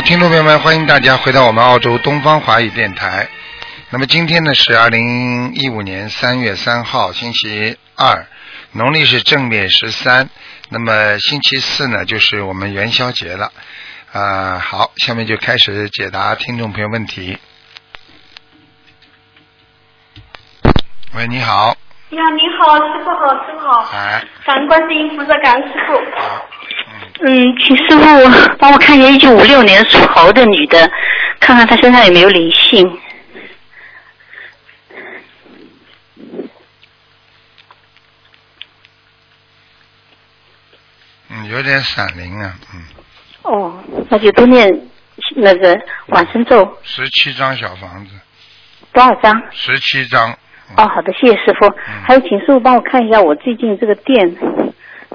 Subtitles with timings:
[0.00, 3.28] 好，听众朋友们，欢迎大家回到我们澳洲东方华语电台。
[3.90, 8.26] 那么今天呢是二零一五年三月三号，星期二，
[8.72, 10.30] 农历是正月十三。
[10.70, 13.52] 那么星期四呢就是我们元宵节了。
[14.10, 17.36] 啊、好，下面就开始解答听众朋友问题。
[21.12, 21.76] 喂，你好，
[22.08, 25.92] 呀，你好，师傅好，师傅好，哎，感恩观世音菩萨，感恩师傅。
[26.18, 26.48] 好，
[27.22, 30.90] 嗯，请师傅帮我看一下一九五六年属猴的女的，
[31.38, 32.98] 看看她身上有没有灵性。
[41.28, 42.82] 嗯，有点闪灵啊，嗯，
[43.42, 44.66] 哦，那就多念
[45.36, 48.14] 那个往生咒十七张小房子，
[48.92, 49.42] 多少张？
[49.52, 50.30] 十七张。
[50.30, 50.36] 嗯
[50.76, 51.68] 哦，好的，谢谢师傅。
[52.06, 54.36] 还有，请师傅帮我看一下我最近这个店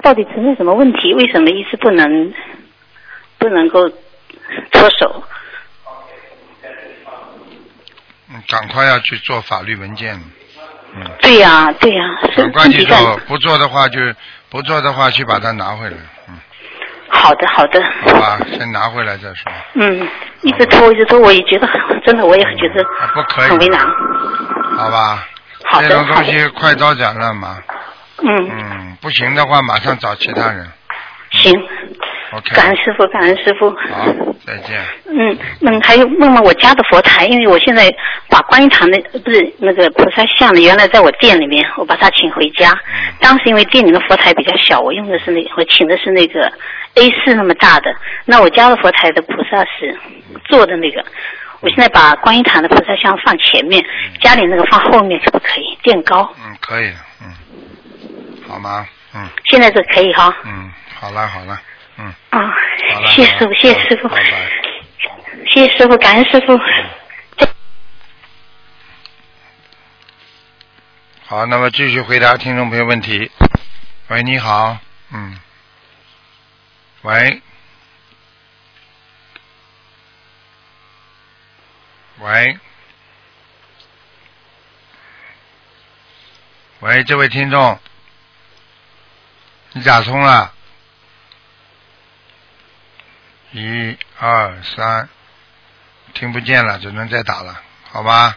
[0.02, 1.14] 到底存在什么问题？
[1.14, 2.32] 为什么一直不能
[3.38, 3.88] 不能够
[4.70, 5.22] 脱手？
[8.30, 10.20] 嗯，赶快要去做法律文件。
[10.94, 14.00] 嗯，对呀、对呀、身赶快去做，不做的话就
[14.48, 15.96] 不做的话去把它拿回来。
[16.28, 16.34] 嗯，
[17.08, 17.82] 好的，好的。
[18.02, 19.52] 好吧，先拿回来再说。
[19.74, 20.08] 嗯，
[20.42, 23.80] 一直拖，一直拖，我也觉得很真的，我也觉得啊，不可以，很为难。
[24.76, 25.26] 好吧？
[25.64, 27.58] 好的这种东西快刀斩乱麻。
[28.22, 30.66] 嗯，嗯，不行的话马上找其他人。
[31.32, 31.52] 行
[32.32, 32.54] ，OK。
[32.54, 33.68] 感恩师傅，感恩师傅。
[33.70, 34.06] 好，
[34.46, 34.80] 再见。
[35.06, 37.92] 嗯嗯，还有问问我家的佛台，因为我现在
[38.30, 42.70] 把观音堂的不是那个菩萨像的，原来在我店里面，我把它请回家。
[42.70, 46.52] 嗯当时因为店里的佛台比较小，我用的是那我请的是那个
[46.94, 47.92] A 四那么大的。
[48.24, 49.98] 那我家的佛台的菩萨是
[50.44, 51.04] 做的那个，
[51.60, 53.84] 我现在把观音堂的菩萨像放前面，
[54.20, 56.30] 家里那个放后面，可不可以垫高？
[56.38, 56.94] 嗯，可以，嗯，
[58.48, 58.86] 好吗？
[59.14, 59.28] 嗯。
[59.46, 60.34] 现在这可以哈。
[60.44, 61.60] 嗯，好了好了，
[61.98, 62.52] 嗯，啊
[63.14, 64.08] 谢谢师傅，谢谢师傅。
[65.48, 66.58] 谢师傅，感恩师傅。
[71.26, 73.30] 好，那么继续回答听众朋友问题。
[74.08, 74.78] 喂，你好，
[75.12, 75.38] 嗯，
[77.02, 77.42] 喂，
[82.20, 82.58] 喂，
[86.80, 87.78] 喂，这位听众，
[89.76, 90.54] 你打通了？
[93.52, 95.06] 一二三，
[96.14, 97.60] 听不见了，只能再打了，
[97.90, 98.34] 好吧？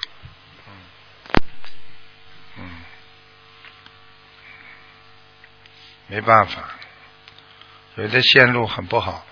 [2.58, 2.70] 嗯，
[6.08, 6.62] 没办法，
[7.96, 9.26] 有的线路很不好。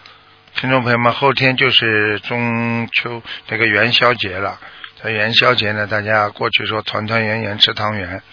[0.56, 4.57] 听众朋友们，后天就是中秋这个元宵节了。
[5.03, 8.24] 在元宵节呢，大家过去说团团圆圆吃汤圆，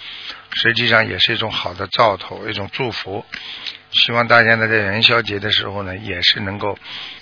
[0.55, 3.25] 实际上也是一种好的兆头，一种祝福。
[3.93, 6.79] 希望大家呢在元宵节的时候呢，也是能够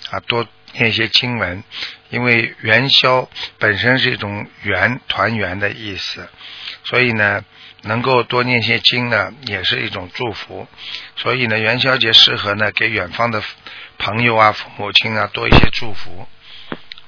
[0.09, 1.63] 啊多念一些经文，
[2.09, 3.29] 因为元宵
[3.59, 6.27] 本身是一种圆团圆的意思，
[6.83, 7.43] 所以呢
[7.83, 10.67] 能够多念些经呢，也是一种祝福。
[11.15, 13.43] 所以呢，元宵节适合呢给远方的
[13.99, 16.27] 朋友啊、父母亲啊多一些祝福。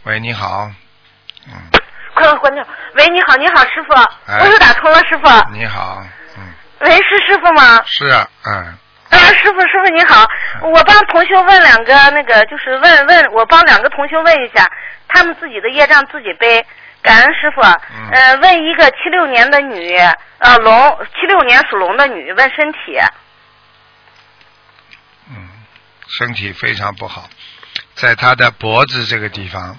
[0.04, 0.72] 喂，你好，
[1.48, 1.54] 嗯，
[2.16, 2.66] 快快关掉！
[2.96, 3.94] 喂，你好，你好，师傅，
[4.26, 5.30] 哎我又打通了，师傅。
[5.52, 6.02] 你好，
[6.38, 7.84] 嗯，喂，是师傅吗？
[7.86, 8.54] 是啊，嗯，
[9.12, 10.26] 啊，师傅，师傅你好，
[10.62, 14.68] 我帮同学问两个那个，就是问问我帮两个同学问一下，
[15.08, 16.66] 他们自己的业障自己背。
[17.02, 19.96] 感恩师傅，嗯呃，问一个七六年的女，
[20.40, 22.98] 呃，龙，七六年属龙的女，问身体。
[25.30, 25.50] 嗯，
[26.08, 27.30] 身体非常不好，
[27.94, 29.78] 在她的脖子这个地方，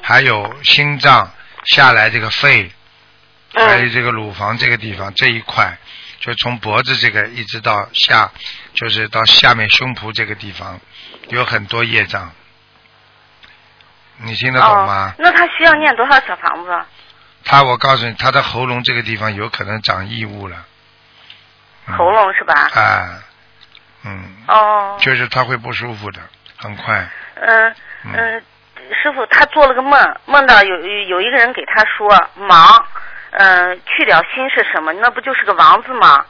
[0.00, 1.30] 还有心脏
[1.66, 2.70] 下来这个肺，
[3.54, 5.76] 还有嗯，这个乳房这个地方这一块，
[6.20, 8.30] 就从脖子这个一直到下，
[8.74, 10.80] 就是到下面胸脯这个地方，
[11.28, 12.30] 有很多业障。
[14.18, 16.70] 你听得懂吗哦？，那他需要念多少小房子？
[17.44, 20.56] 他，我告诉你，他的喉咙这个地方有可能长异物了。
[21.88, 22.68] 嗯喉咙是吧？
[22.74, 23.22] 啊，
[24.04, 26.20] 嗯，哦，就是他会不舒服的，
[26.56, 27.08] 很快。
[27.36, 27.74] 嗯
[28.04, 28.44] 嗯嗯，
[28.94, 32.84] 师傅，他做了个梦，梦到有有一个人给他说忙，
[33.30, 34.92] 嗯、去掉心是什么？
[34.94, 36.24] 那不就是个王字吗？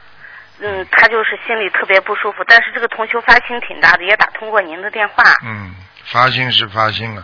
[0.59, 2.43] 嗯，他就是心里特别不舒服。
[2.47, 5.23] 但是这个同修发心挺大的，也打通过您的电话。
[5.45, 5.75] 嗯，
[6.05, 7.23] 发心是发心了，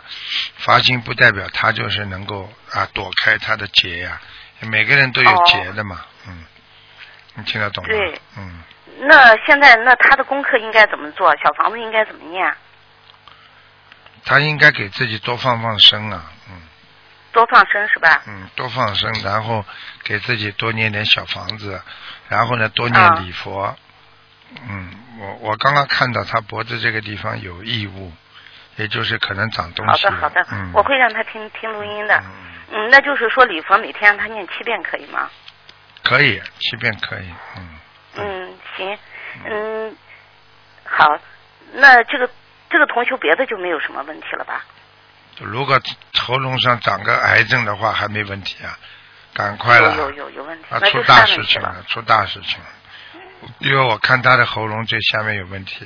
[0.58, 4.20] 发心不代表他就是能够啊躲开他的劫呀、
[4.62, 6.46] 每个人都有哦劫的嘛，嗯，
[7.36, 7.90] 你听得懂吗？
[7.90, 8.62] 对嗯，
[9.00, 11.36] 那现在那他的功课应该怎么做？
[11.38, 12.46] 小房子应该怎么念？
[14.26, 16.62] 他应该给自己多放放生啊，嗯
[17.32, 18.22] 多放生是吧？
[18.28, 19.66] 嗯，多放生，然后
[20.04, 21.82] 给自己多念点小房子，
[22.30, 23.76] 然后呢多啊念礼佛。
[24.70, 28.12] 嗯，我我刚刚看到他脖子这个地方有异物，
[28.76, 30.12] 也就是可能长东西好。
[30.12, 32.16] 的好的，嗯，我会让他听听录音的。
[32.18, 32.32] 嗯
[32.76, 35.30] 嗯，那就是说礼佛每天让他念七遍可以吗？
[36.04, 37.80] 可以，七遍可以，嗯。
[38.16, 38.98] 嗯，行，
[39.46, 39.96] 嗯，
[40.86, 41.08] 好，
[41.74, 42.30] 那这个
[42.74, 44.66] 这个同学别的就没有什么问题了吧？
[45.40, 45.80] 如果
[46.20, 48.76] 喉咙上长个癌症的话，还没问题啊，
[49.34, 49.96] 赶快了。
[49.96, 51.24] 有有有有问题，啊，那出大。
[51.26, 52.66] 事情了，出大事情了。
[53.60, 55.86] 因为我看他的喉咙最下面有问题。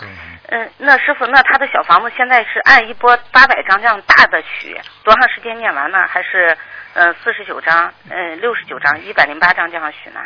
[0.00, 0.08] 嗯，
[0.50, 6.06] 嗯，那师傅，那他的小房子现在是按一波八百张这样大的许，多长时间念完呢？
[6.06, 6.56] 还是
[6.94, 10.20] 呃四十九张，嗯六十九张，一百零八张这样许呢？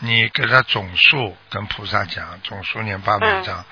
[0.00, 3.64] 你给他总数跟菩萨讲，总数念八百嗯张，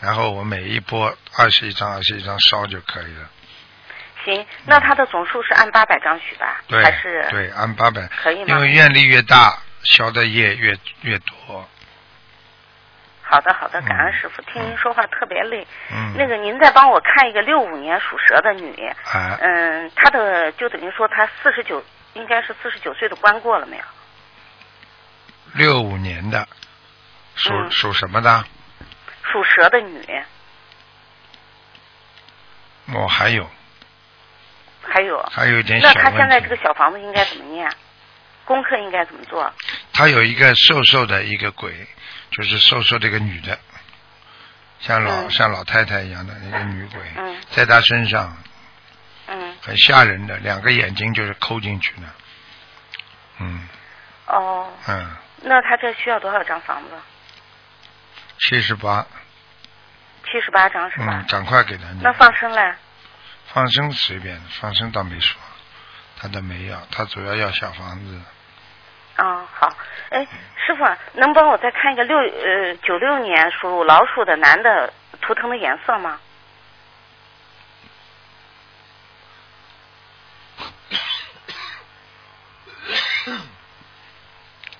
[0.00, 3.28] 然后我每一波二十一张、二十一张烧就可以了。
[4.24, 6.62] 行，那他的总数是按八百张许吧？
[6.66, 11.68] 对还是对，按八百，可以吗因为愿力越大，消的业越越多。
[13.22, 15.66] 好的好的，感恩嗯师傅，听您说话特别累。
[15.90, 16.14] 嗯。
[16.16, 21.84] 那个您再帮我看一个六五年属蛇的女，啊，嗯，她的就等于说她四十九，
[22.14, 23.82] 应该是四十九岁的关过了没有？
[25.54, 26.46] 六五年的，
[27.34, 27.70] 属、嗯。
[27.70, 28.44] 属什么的？
[29.22, 30.04] 属蛇的女，
[32.92, 33.50] 我、还有。
[34.86, 36.40] 还有，还有一点小那他现在。
[36.40, 37.68] 这个小房子应该怎么念？
[38.44, 39.52] 功课应该怎么做？
[39.92, 41.86] 他有一个瘦瘦的一个鬼，
[42.30, 43.58] 就是瘦瘦的一个女的，
[44.80, 45.30] 像老、嗯。
[45.30, 47.36] 像老太太一样的一个女鬼，嗯。
[47.50, 48.36] 在他身上。
[49.26, 52.02] 嗯，很吓人的，两个眼睛就是抠进去的。
[53.38, 53.68] 嗯。
[54.26, 56.90] 哦，嗯，那他这需要多少张房子？
[58.38, 59.06] 七十八，
[60.24, 61.06] 七十八张是吧？
[61.10, 61.84] 嗯，赶快给他。
[62.02, 62.74] 那放生嘞？
[63.52, 65.38] 放生随便，放生倒没说，
[66.18, 68.20] 他倒没要，他主要要小房子。
[69.16, 69.72] 啊、好，
[70.10, 70.26] 哎，
[70.66, 76.18] 师傅啊，能帮我再看一个六呃九六年属老鼠的男的图腾的颜色吗？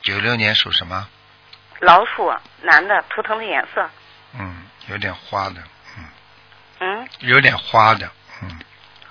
[0.03, 1.07] 九六年属什么？
[1.81, 3.91] 老鼠男的图腾的颜色，
[4.33, 5.63] 嗯，有点花的，
[5.99, 6.09] 嗯，
[6.81, 8.11] 嗯，有点花的，
[8.43, 8.59] 嗯，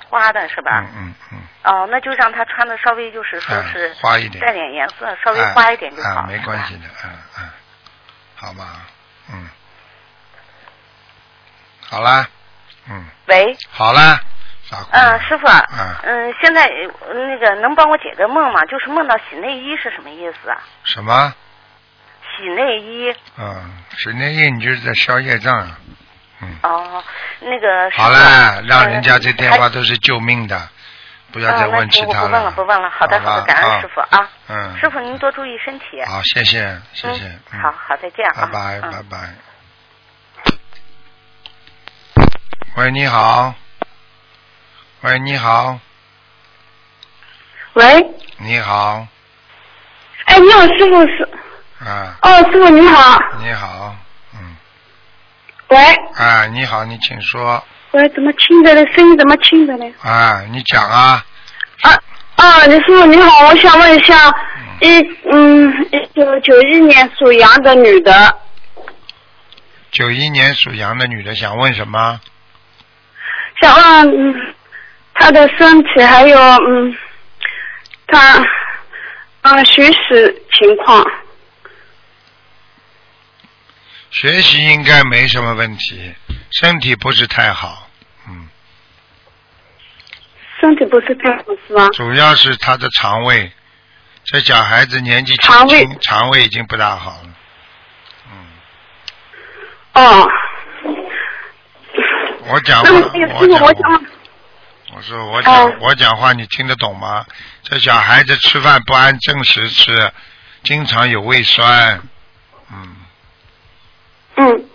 [0.10, 0.83] 花的是吧？
[0.95, 1.39] 嗯嗯嗯，
[1.71, 4.44] 哦，那就让他穿的稍微就是说哎是花一点。
[4.44, 6.74] 带点颜色，稍微哎花一点就好，哎没关系。
[6.77, 7.50] 的，嗯嗯，
[8.36, 8.81] 好吧，
[9.31, 9.48] 嗯，
[11.92, 12.27] 好啦，
[12.89, 14.19] 嗯，喂，好啦，
[14.92, 15.48] 嗯、娘师傅
[16.04, 18.62] 嗯、现在呃那个能帮我解个梦吗？
[18.66, 20.58] 就是梦到洗内衣是什么意思啊？
[20.84, 21.34] 什么？
[22.36, 25.78] 洗内衣，嗯，洗内衣你就是在消业障啊，
[26.42, 26.58] 嗯。
[26.64, 27.04] 哦，
[27.42, 30.70] 那个好了，让嗯人家这电话都是救命的，
[31.31, 32.90] 不要再问其他行我不问了，不问了。
[32.90, 34.30] 好的，好好的，感恩师傅啊。
[34.50, 34.78] 嗯。
[34.80, 35.86] 师傅您多注意身体。
[36.08, 37.25] 好，谢谢，谢谢。
[37.52, 38.48] 嗯，好好，再见啊。
[38.48, 39.18] 拜拜，嗯拜拜。
[42.78, 43.54] 喂，你好。
[45.04, 45.78] 喂，你好，
[47.74, 47.84] 喂，
[48.38, 49.06] 你好，
[50.24, 51.30] 哎，你好，师傅是，
[51.86, 53.94] 啊，哦，师傅你好，你好，
[54.34, 54.56] 嗯，
[55.68, 55.78] 喂，
[56.16, 57.62] 啊，你好，你请说，
[57.92, 58.82] 喂，怎么轻着呢？
[58.96, 59.86] 声音怎么轻着呢？
[60.04, 61.26] 啊，你讲啊，
[61.82, 61.92] 啊
[62.38, 64.34] 啊，李师傅你好，我想问一下，
[64.80, 65.00] 一
[65.30, 68.39] 嗯，一九九一年属羊的女的，
[69.92, 72.22] 九一年属羊的女的想问什么？
[73.62, 74.54] 想问
[75.13, 76.98] 嗯，她的身体还有嗯，
[78.08, 78.43] 他
[79.41, 79.98] 嗯学习
[80.53, 81.05] 情况，
[84.12, 86.13] 学习应该没什么问题，
[86.51, 87.89] 身体不是太好，
[88.27, 88.48] 嗯，
[90.60, 91.88] 身体不是太好是吧？
[91.93, 93.51] 主要是他的肠胃，
[94.25, 95.86] 这小孩子年纪轻肠胃。
[95.86, 97.29] 轻，肠胃已经不大好了，
[98.32, 98.36] 嗯，
[99.93, 100.29] 哦，
[102.50, 102.91] 我讲话
[104.96, 105.76] 我说我讲、哦。
[105.82, 107.26] 我讲话你听得懂吗？
[107.64, 110.12] 这小孩子吃饭不按正时吃，
[110.64, 112.02] 经常有胃酸，
[112.72, 112.96] 嗯，
[114.36, 114.66] 嗯，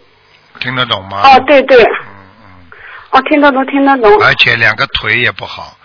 [0.60, 1.22] 听得懂吗？
[1.22, 2.08] 哦，对对，嗯
[2.42, 2.70] 嗯，
[3.10, 5.76] 哦，听得懂，听得懂，而且两个腿也不好，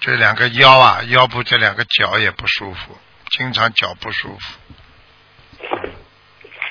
[0.00, 2.96] 这两个腰啊，腰部这两个脚也不舒服，
[3.30, 4.58] 经常脚不舒服。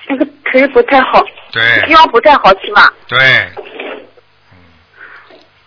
[0.07, 1.89] 那个腿不太好，对。
[1.89, 2.91] 腰不太好是吧？
[3.07, 3.17] 对，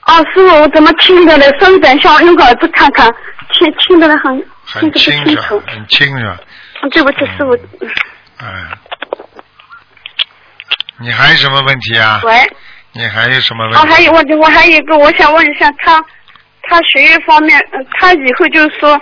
[0.06, 1.46] 哦，师傅，我怎么听的嘞？
[1.58, 3.10] 伸展向用个耳朵看看，
[3.52, 5.62] 听听的很听很得不清楚。
[5.66, 6.24] 很清楚？
[6.82, 7.56] 嗯对不起，师傅。
[7.80, 7.90] 嗯
[8.38, 8.46] 哎，
[10.98, 12.20] 你还有什么问题啊？
[12.24, 12.32] 喂，
[12.92, 13.88] 你还有什么问哦，题？
[13.88, 16.04] 还有问题，我还有一个，我想问一下他，
[16.62, 19.00] 他学业方面，嗯他以后就是说，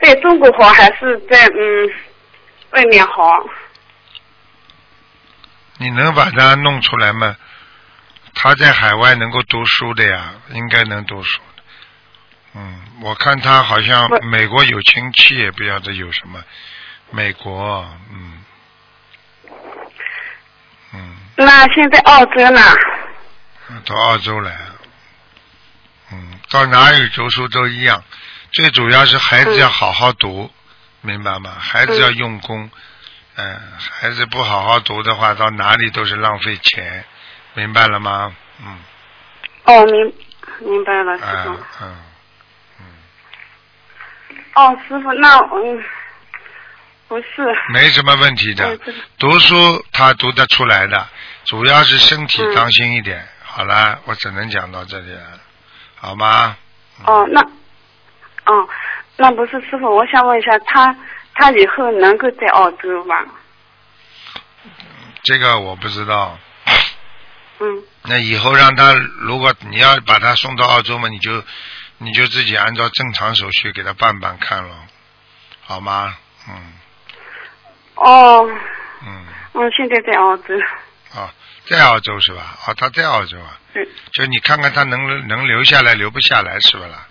[0.00, 1.90] 在中国好还是在嗯
[2.70, 3.30] 外面好？
[5.78, 7.36] 你能把它弄出来吗？
[8.34, 11.62] 他在海外能够读书的呀，应该能读书的。
[12.54, 16.42] 嗯，我看他好像美国有亲戚，也不晓得有什么。
[17.10, 18.44] 美国，嗯，
[20.92, 22.60] 嗯，那现在澳洲呢？
[23.84, 24.56] 到澳洲来，
[26.12, 28.02] 嗯，到哪里读书都一样，
[28.52, 30.50] 最主要是孩子嗯要好好读，
[31.02, 31.56] 明白吗？
[31.58, 32.68] 孩子要用功，
[33.36, 37.04] 嗯、孩子不好好读的话，到哪里都是浪费钱，
[37.54, 38.34] 明白了吗？
[38.62, 38.78] 嗯，
[39.64, 40.14] 哦，明
[40.60, 41.50] 明白了，师傅。
[41.82, 41.96] 嗯
[42.80, 42.84] 嗯，
[44.54, 45.84] 哦，师傅，那嗯，
[47.08, 47.26] 不是。
[47.72, 51.08] 没什么问题的嗯，读书他读得出来的，
[51.44, 53.26] 主要是身体嗯当心一点。
[53.42, 55.40] 好了，我只能讲到这里了，
[55.96, 56.56] 好吗？
[57.04, 57.40] 哦，那，
[58.44, 58.68] 哦，
[59.16, 60.96] 那不是师傅，我想问一下，他
[61.34, 63.16] 他以后能够在澳洲吗？
[65.24, 66.38] 这个我不知道。
[67.60, 71.42] 嗯，那以后让他，如果你要把他送到澳洲嘛，你就
[71.98, 74.74] 你就自己按照正常手续给他办办看了，
[75.62, 76.16] 好吗？
[76.48, 76.72] 嗯
[77.96, 78.48] 哦，
[79.06, 80.54] 嗯，嗯，现在在澳洲。
[81.14, 81.34] 啊，
[81.66, 82.56] 在澳洲是吧？
[82.66, 87.06] 哦，他在澳洲啊，嗯，就你看看他能能留下来，留不下来是不啦？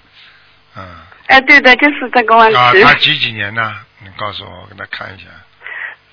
[0.76, 0.96] 嗯，
[1.28, 3.76] 哎，对的，就是这个问啊，他几几年呢？
[4.02, 5.26] 你告诉我，我给他看一下，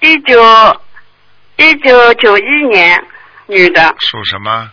[0.00, 0.80] 一九
[1.56, 3.02] 一九九一年，
[3.46, 4.72] 女的，属什么？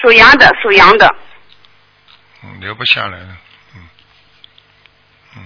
[0.00, 1.14] 属羊的，属羊的。
[2.42, 3.36] 嗯，留不下来了，
[3.76, 3.88] 嗯。
[5.36, 5.42] 嗯。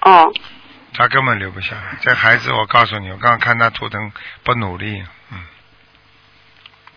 [0.00, 0.32] 哦，
[0.94, 1.96] 他根本留不下来。
[2.00, 5.38] 这孩子，我告诉你，我刚刚看他图腾不努力，嗯，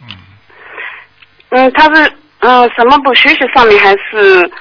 [0.08, 0.18] 嗯，
[1.50, 4.52] 嗯，他是嗯什么不学习上面还是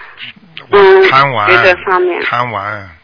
[0.71, 2.21] 嗯贪玩，别的方面？
[2.25, 2.97] 贪玩，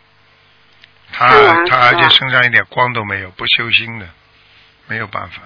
[1.13, 1.29] 他
[1.67, 4.09] 他而且身上一点光都没有，不修心的，
[4.89, 5.43] 没有办法，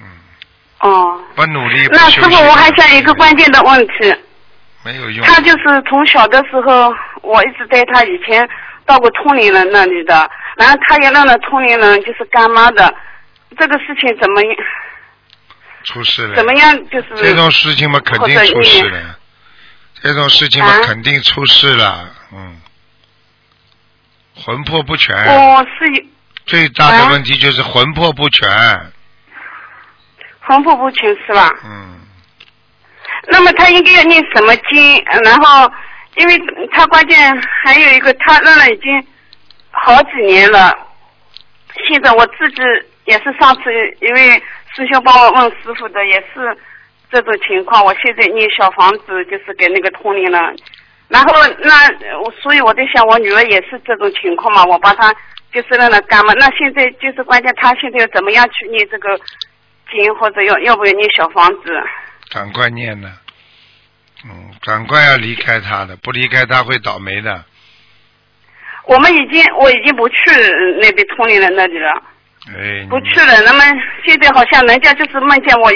[0.00, 0.06] 嗯，
[0.80, 1.20] 哦？
[1.34, 4.14] 不努力，不那师傅，我还想一个关键的问题，
[4.84, 8.48] 没有用，他就是从小的时候，我一直带他以前
[8.84, 12.94] 到过通灵人那里的，然后他也认了通灵人就是干妈的，
[13.58, 14.42] 这个事情怎么
[15.84, 19.18] 出事了，怎么样就是这种事情嘛，肯定出事了，
[20.02, 20.80] 这种事情嘛，啊？
[20.84, 22.60] 肯定出事了，嗯，
[24.34, 25.16] 魂魄不全。
[25.16, 26.06] 我是。
[26.46, 27.10] 最大的啊？
[27.10, 28.48] 问题就是魂魄不全，
[30.48, 31.48] 魂魄不全是吧？
[31.64, 32.00] 嗯，
[33.28, 34.96] 那么他应该要念什么经？
[35.06, 35.70] 呃然后，
[36.16, 36.40] 因为
[36.72, 39.06] 他关键还有一个，他认了已经
[39.70, 40.74] 好几年了。
[41.86, 42.62] 现在我自己
[43.04, 44.42] 也是上次因为
[44.74, 46.56] 师兄帮我问师傅的，也是
[47.12, 47.84] 这种情况。
[47.84, 50.56] 我现在念小房子，就是给那个通灵人。
[51.08, 55.14] 然后那我所以我在想，我女儿也是这种情况嘛，我帮她
[55.52, 56.34] 就是认了干嘛。
[56.34, 59.08] 那现在就是关键，她现在要怎么样去念这个
[59.90, 61.82] 经，或者要要不要念小房子？
[62.30, 63.10] 赶快念呢，
[64.24, 67.44] 嗯，赶快要离开他的，不离开他会倒霉的，
[68.86, 70.16] 我们已经我已经不去
[70.80, 72.02] 那边通灵人那里了，
[72.48, 73.40] 哎，不去了。
[73.46, 73.62] 那么
[74.06, 75.70] 现在好像人家就是梦见我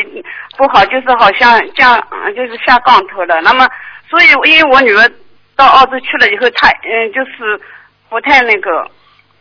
[0.56, 3.40] 不好，就是好像降，嗯就是下杠头了。
[3.42, 3.68] 那么
[4.08, 5.10] 所以因为我女儿
[5.56, 7.60] 到澳洲去了以后，她嗯就是
[8.08, 8.90] 不太那个，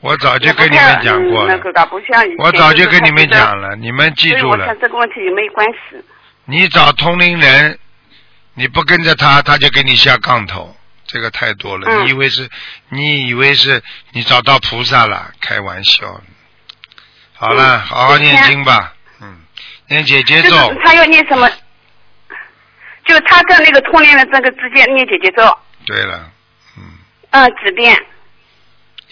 [0.02, 1.60] 我早就跟你们讲过了。
[2.40, 6.04] 我早就跟你们讲了，你们记住了这个问题有没有关系？
[6.46, 7.80] 你找同龄人，
[8.56, 11.88] 你不跟着他，他就给你下杠头，这个太多了。
[11.88, 12.50] 嗯你以为是，
[12.90, 13.82] 你以为是
[14.12, 15.32] 你找到菩萨了？
[15.40, 16.20] 开玩笑。
[17.34, 19.38] 好了，嗯好好念经吧，嗯，
[19.88, 21.50] 念姐姐就咒是，她要念什么？
[23.06, 26.32] 就他跟那个同龄人这个之间念姐姐咒，对了，
[26.78, 26.84] 嗯。
[27.32, 27.98] 嗯，几遍，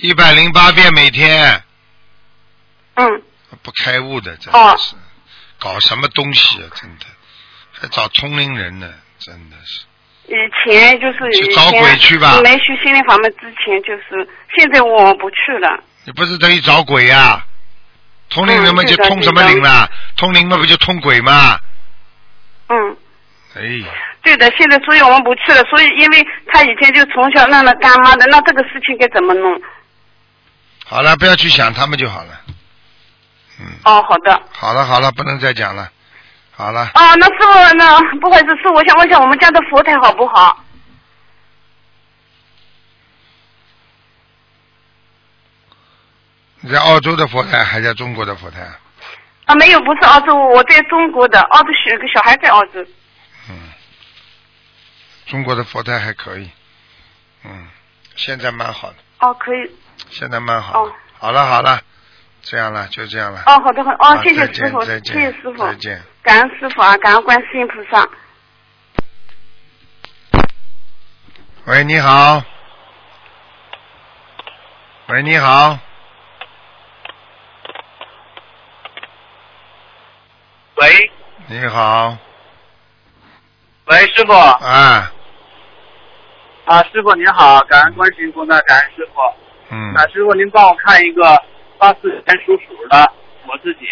[0.02, 1.62] 一百零八遍每天，
[2.96, 3.22] 嗯，
[3.62, 4.96] 不开悟的，真哦的是，
[5.60, 6.68] 搞什么东西啊！
[6.74, 7.06] 真的，
[7.74, 9.82] 还找通灵人呢，真的是。
[10.28, 15.84] 以前就是以去找前鬼去吧没学心灵法门之前，就是现在我不去了。
[16.06, 17.46] 你不是等于找鬼呀、
[18.30, 19.90] 通灵人嘛嗯对的就通什么灵啦？
[20.16, 21.60] 通灵嘛不就通鬼吗？
[22.68, 22.96] 嗯，
[23.56, 23.62] 哎，
[24.22, 25.62] 对的，现在所以我们不去了。
[25.66, 29.60] 所以因为他以前就从小认了干妈的，那这个事情该怎么弄？
[30.90, 32.42] 好了，不要去想他们就好了。
[33.60, 34.42] 嗯，哦，好的。
[34.52, 35.92] 好了好了，不能再讲了。
[36.52, 40.66] 好了，哦，那师傅，那不好意思，师傅，我想问一下我们家的佛台好不好？
[46.62, 48.68] 你在澳洲的佛台还在中国的佛台？
[49.46, 51.70] 啊，没有，不是澳洲，我在中国的，澳洲
[52.14, 52.84] 小孩在澳洲。
[53.50, 53.70] 嗯，
[55.28, 56.50] 中国的佛台还可以。
[57.46, 57.68] 嗯，
[58.16, 58.96] 现在蛮好的。
[59.20, 59.72] 哦，可以。
[60.10, 60.84] 现在蛮好。
[60.84, 60.92] 哦
[61.22, 61.82] 好了好了，
[62.42, 63.42] 这样了，就这样了。
[63.46, 66.02] 哦，好的好的，哦啊，谢谢师傅，再见谢谢师傅再，见。
[66.24, 68.08] 感恩师傅啊，感恩观世音菩萨。
[71.66, 72.42] 喂，你好。
[75.08, 75.78] 喂，你好。
[80.76, 81.12] 喂
[81.48, 82.18] 你好。
[83.88, 85.12] 喂，师傅啊，
[86.64, 89.20] 啊，师傅您好，感恩观世音菩萨，感恩师傅。
[89.72, 91.44] 嗯，那师傅您帮我看一个
[91.78, 93.12] 八四年属鼠的
[93.48, 93.86] 我自己，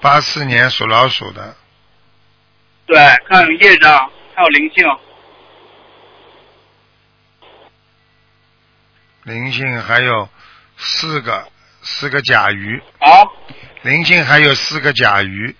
[0.00, 1.54] 八四年属老鼠的，
[2.86, 2.96] 对，
[3.28, 4.84] 看有业障，还有灵性，
[9.22, 10.28] 灵性还有
[10.76, 11.46] 四个，
[11.82, 13.22] 四个甲鱼，啊，
[13.82, 15.54] 灵性还有四个甲鱼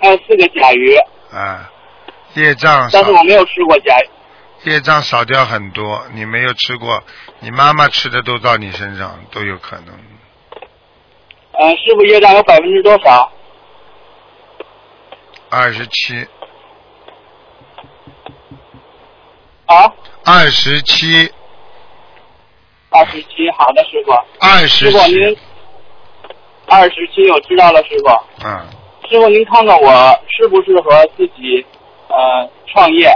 [0.00, 0.96] 还有四个甲鱼，
[1.30, 1.70] 啊，
[2.34, 4.08] 业障但是，我没有吃过甲鱼。
[4.64, 7.04] 业障少掉很多，你没有吃过，
[7.44, 9.94] 你妈妈吃的都到你身上，都有可能。
[11.52, 13.30] 呃，师傅业障有百分之多少？
[15.50, 16.26] 二十七，
[19.66, 19.92] 啊，
[20.24, 21.30] 二十七，
[22.88, 23.50] 二十七。
[23.58, 24.12] 好的，师傅。
[24.40, 25.40] 二十师傅您七，
[26.66, 28.08] 二十七，我知道了，师傅。
[28.42, 28.66] 嗯，
[29.10, 31.66] 师傅您看看我适不适合自己
[32.08, 33.14] 呃创业？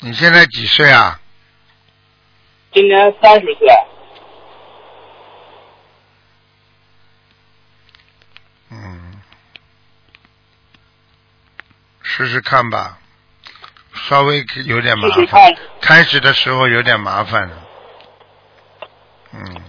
[0.00, 1.20] 你现在几岁啊？
[2.72, 3.68] 今年三十岁。
[8.70, 9.20] 嗯，
[12.02, 12.98] 试试看吧，
[13.92, 15.56] 稍微有点麻烦。
[15.80, 17.50] 开始的时候有点麻烦。
[19.32, 19.62] 嗯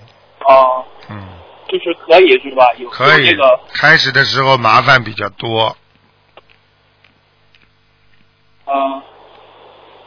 [0.48, 1.28] 哦、嗯，
[1.68, 2.72] 就是可以是吧？
[2.78, 3.60] 有可以这个。
[3.74, 5.76] 开始的时候麻烦比较多，
[8.66, 9.02] 嗯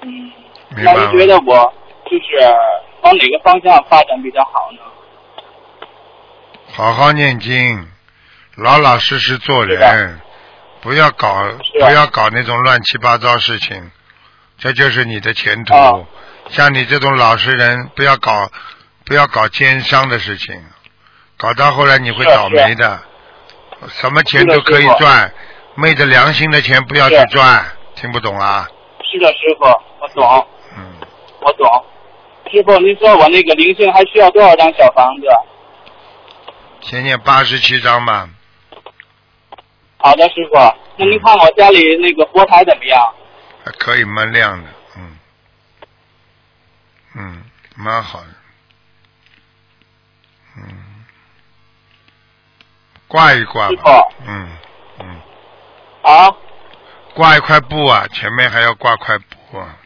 [0.02, 0.32] 嗯，
[0.70, 1.36] 那您觉得？
[1.46, 1.72] 我
[2.06, 2.22] 就是
[3.02, 4.78] 往哪个方向发展比较好呢？
[6.74, 7.88] 好好念经，
[8.56, 10.20] 老老实实做人，
[10.80, 11.44] 不要搞
[11.80, 13.90] 不要搞那种乱七八糟事情，
[14.58, 15.74] 这就是你的前途。
[15.74, 15.92] 啊
[16.50, 18.50] 像你这种老实人，不要搞
[19.06, 20.62] 不要搞奸商的事情，
[21.38, 23.00] 搞到后来你会倒霉的。
[23.88, 25.32] 什么钱都可以赚，
[25.76, 28.68] 昧着良心的钱不要去赚，听不懂啊？
[29.10, 29.64] 是的，师傅，
[30.02, 30.92] 我懂，嗯，
[31.40, 31.84] 我懂。
[32.50, 35.26] 师傅，您说我那个灵性还需要多少张小房子？
[36.80, 38.28] 先念八十七张吧，
[39.98, 40.58] 好的，师傅。
[40.96, 43.00] 那您看我家里那个佛台怎么样？
[43.64, 45.18] 还可以蛮亮的，嗯，
[47.14, 47.44] 嗯，
[47.76, 48.26] 蛮好的，
[50.56, 50.64] 嗯，
[53.06, 54.48] 挂一挂师吧，傅嗯
[54.98, 55.20] 嗯，
[56.02, 56.34] 啊？
[57.14, 59.78] 挂一块布啊，前面还要挂块布啊，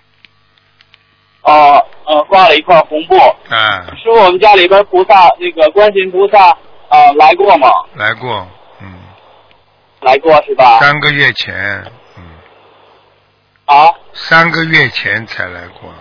[1.46, 3.14] 哦，呃，挂了一块红布。
[3.50, 6.50] 嗯，师傅，我们家里边菩萨那个观世音菩萨
[6.88, 7.68] 呃来过吗？
[7.94, 8.46] 来过，
[8.80, 8.92] 嗯，
[10.00, 10.78] 来过是吧？
[10.80, 11.54] 三个月前，
[12.16, 12.24] 嗯，
[13.66, 15.92] 啊，三个月前才来过，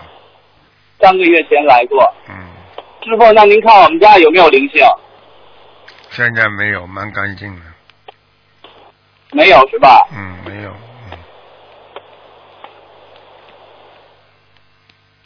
[1.00, 2.12] 三个月前来过。
[2.28, 2.34] 嗯，
[3.04, 4.84] 师傅，那您看我们家有没有灵性？
[6.10, 7.62] 现在没有，蛮干净的，
[9.32, 10.08] 没有是吧？
[10.12, 10.70] 嗯，没有，
[11.10, 11.18] 嗯，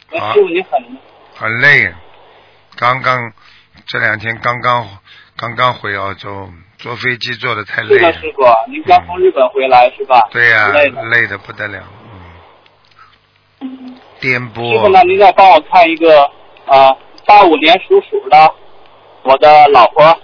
[0.11, 0.97] 那师傅您很
[1.35, 1.93] 很累，
[2.75, 3.31] 刚刚
[3.85, 4.87] 这两天刚刚
[5.37, 10.27] 刚刚回澳洲，坐飞机坐的太累了是的，，师傅，您刚从日本回来是吧？
[10.31, 11.83] 对呀、累的累的不得了，
[13.61, 16.23] 嗯，颠师傅，簸，那您再帮我看一个
[16.65, 16.95] 啊，
[17.25, 18.53] 八五年属鼠的，
[19.23, 20.21] 我的老婆。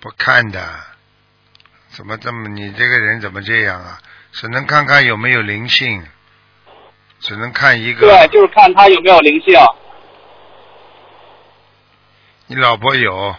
[0.00, 0.60] 不看的，
[1.88, 3.98] 怎么这么你这个人怎么这样啊？
[4.32, 6.02] 只能看看有没有灵性，
[7.22, 8.00] 只能看一个。
[8.00, 9.54] 对，就是看他有没有灵性。
[12.48, 13.34] 你老婆有，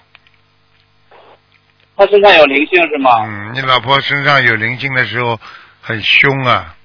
[1.95, 3.11] 他身上有灵性是吗？
[3.25, 5.39] 嗯，你老婆身上有灵性的时候
[5.81, 6.75] 很凶啊，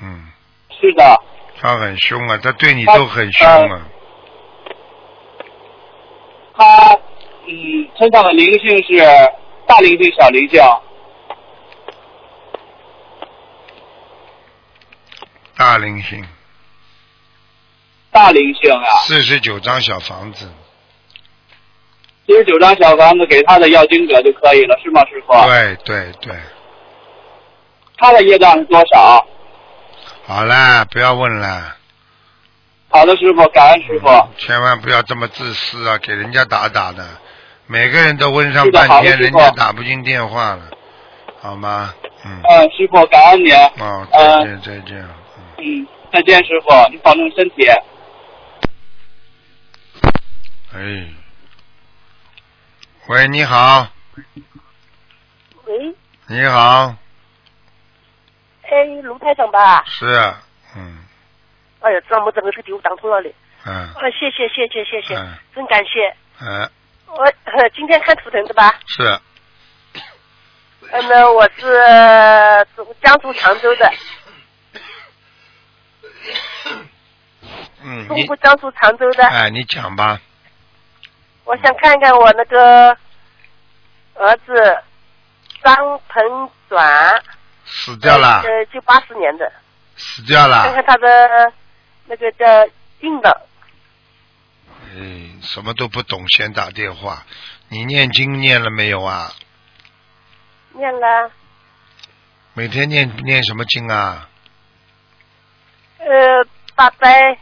[0.00, 0.28] 嗯，
[0.70, 1.20] 是的。
[1.60, 3.82] 他很凶啊，他对你都很凶啊，
[6.56, 6.96] 他
[7.46, 9.04] 嗯身上的灵性是
[9.66, 10.62] 大灵性、小灵性。
[15.58, 16.24] 大灵性，
[18.12, 20.48] 大灵性啊，四十九张小房子，
[22.28, 25.32] 四十九张小房子给他的要经者就可以了，是吗，师傅？
[25.48, 26.36] 对对对，
[27.96, 29.26] 他的业障是多少？
[30.28, 31.76] 好啦，不要问了，
[32.90, 34.06] 好的，师傅，感恩师傅。
[34.38, 37.04] 千万不要这么自私啊，给人家打打的，
[37.66, 40.70] 每个人都问上半天，人家打不进电话了，
[41.40, 41.92] 好吗？
[42.24, 43.52] 嗯，嗯，师傅，感恩您。
[43.84, 45.08] 哦，再见再见，
[45.58, 45.82] 嗯。
[45.82, 47.66] 嗯，再见，师傅，你保重身体。
[50.72, 51.06] 哎，
[53.08, 53.88] 喂，你好，
[55.64, 55.94] 喂，
[56.28, 56.94] 你好，
[58.62, 59.82] 哎，卢台长吧？
[59.86, 60.42] 是啊，
[60.76, 61.04] 嗯
[61.80, 63.34] 哎呀，这么整个这个电话打通了嘞！
[63.64, 66.14] 嗯啊，谢谢谢谢谢谢，嗯真感谢。
[66.40, 66.70] 嗯，
[67.06, 68.78] 我、呃、今天看图腾的吧？
[68.86, 69.02] 是，
[70.90, 72.64] 嗯，那我是呃
[73.02, 73.90] 江苏常州的，
[77.82, 79.26] 嗯，你中国江苏常州的。
[79.26, 80.20] 哎，你讲吧，
[81.44, 82.96] 我想看看我那个
[84.14, 84.82] 儿子
[85.62, 85.74] 张
[86.08, 87.22] 鹏转，
[87.64, 89.52] 死掉了，呃，就八四年的，
[89.96, 91.52] 死掉了，看看他的
[92.06, 92.44] 那个叫
[93.00, 93.46] 硬的，
[94.94, 97.24] 哎，什么都不懂，先打电话，
[97.68, 99.32] 你念经念了没有啊？
[100.72, 101.30] 念了。
[102.54, 104.27] 每天念念什么经啊？
[105.98, 107.38] 呃八百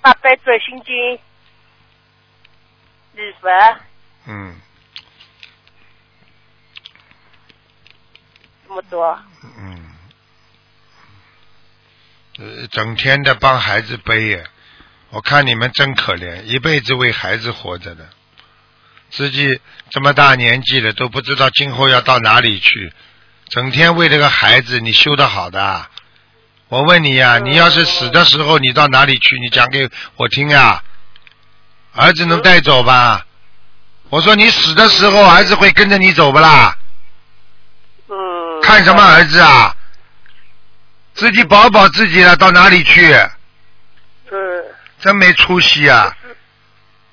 [0.00, 1.18] 八百转心经，
[3.14, 3.48] 礼佛，
[4.26, 4.60] 嗯。
[8.66, 9.18] 这么多。
[9.58, 9.94] 嗯，
[12.38, 14.44] 呃，整天的帮孩子背耶，
[15.08, 18.08] 我看你们真可怜，一辈子为孩子活着的，
[19.10, 22.92] 自己这么大年纪了都不知道今后要到哪里去，
[23.48, 25.89] 整天为这个孩子，你修得好的？
[26.70, 29.36] 我问你呀、你要是死的时候你到哪里去？
[29.40, 30.80] 你讲给我听呀、
[31.96, 33.26] 儿子能带走吧？
[34.08, 36.76] 我说你死的时候，儿子会跟着你走不啦？
[38.08, 38.62] 嗯。
[38.62, 39.74] 看什么儿子啊？
[41.12, 43.14] 自己保保自己了，到哪里去？
[44.30, 44.64] 嗯。
[45.00, 46.16] 真没出息啊！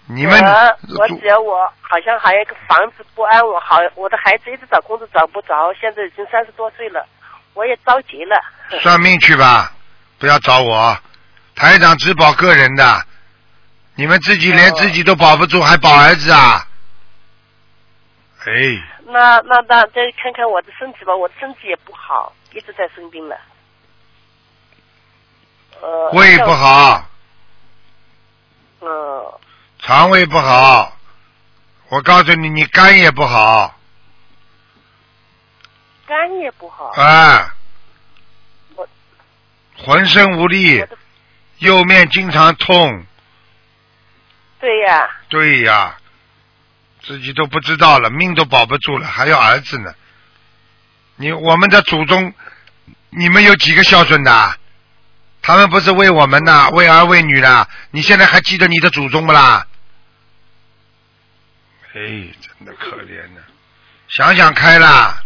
[0.05, 7.03] 你们我我只要我好像还有一个房子不安我，好，我的孩子一直找工作找不着，现在已经三十多岁了，
[7.57, 8.39] 我也着急了。
[8.81, 9.73] 算命去吧，
[10.19, 10.97] 不要找我。
[11.55, 13.05] 台长只保个人的，
[13.95, 16.67] 你们自己连自己都保不住，还保儿子啊？
[18.45, 18.53] 哎，
[19.07, 23.35] 那那那再看看我的身体吧，我的身体也不好，一直在生病了。
[25.81, 26.11] 呃。
[26.11, 26.51] 胃不。
[26.51, 27.09] 好，
[28.81, 29.25] 嗯。
[29.79, 30.95] 肠胃不好，
[31.89, 33.76] 我告诉你，你肝也不好
[36.07, 36.85] 肝也不好。
[36.95, 37.53] 啊
[38.75, 38.87] 我，
[39.77, 40.83] 浑身无力
[41.59, 43.05] 右面经常痛。
[44.59, 45.97] 对呀、对呀，
[47.03, 49.93] 自己都不知道了，命都保不住了，还要儿子呢。
[51.17, 52.33] 你我们的祖宗，
[53.09, 54.57] 你们有几个孝顺的？
[55.41, 57.67] 他们不是为我们呐，为儿为女的。
[57.91, 59.67] 你现在还记得你的祖宗不啦？
[61.93, 61.99] 哎，
[62.41, 63.41] 真的可怜呢。
[64.07, 65.23] 想想开啦，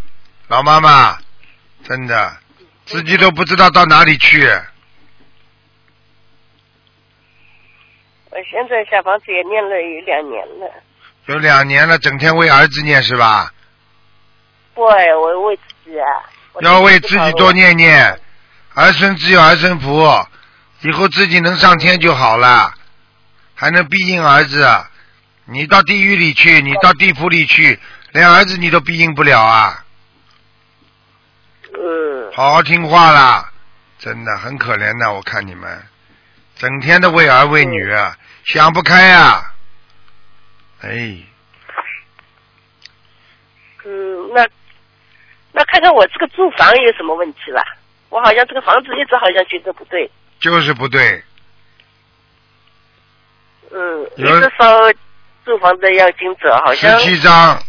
[0.51, 1.17] 老妈妈，
[1.87, 2.37] 真的，
[2.85, 4.41] 自己都不知道到哪里去。
[8.29, 10.83] 我现在小房子也念了有两年了，
[11.27, 13.53] 有两年了，整天为儿子念是吧？
[14.73, 16.05] 不，我为自己啊。
[16.59, 18.19] 要为自己多念念，
[18.73, 20.05] 儿孙自有儿孙福，
[20.81, 22.73] 以后自己能上天就好了，
[23.55, 24.67] 还能庇应儿子。
[25.45, 27.79] 你到地狱里去，你到地府里去，
[28.11, 29.85] 连儿子你都庇应不了啊！
[31.73, 33.51] 嗯，好好听话啦，
[33.97, 35.81] 真的很可怜的，我看你们
[36.55, 37.89] 整天的为儿为女，
[38.43, 39.53] 想不开啊！
[40.81, 41.17] 哎，
[43.85, 44.47] 嗯，那
[45.51, 47.63] 那看看我这个住房有什么问题吧？
[48.09, 51.23] 我好像这个房子一直好像觉得不对，就是不对，
[53.71, 54.91] 嗯，一有直烧
[55.45, 57.63] 住房的要金子，好像十七张，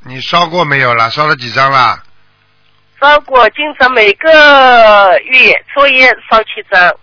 [0.00, 1.10] 你烧过没有啦？
[1.10, 2.02] 烧了几张啦？
[3.02, 6.96] 烧过，经常每个月抽烟烧七张，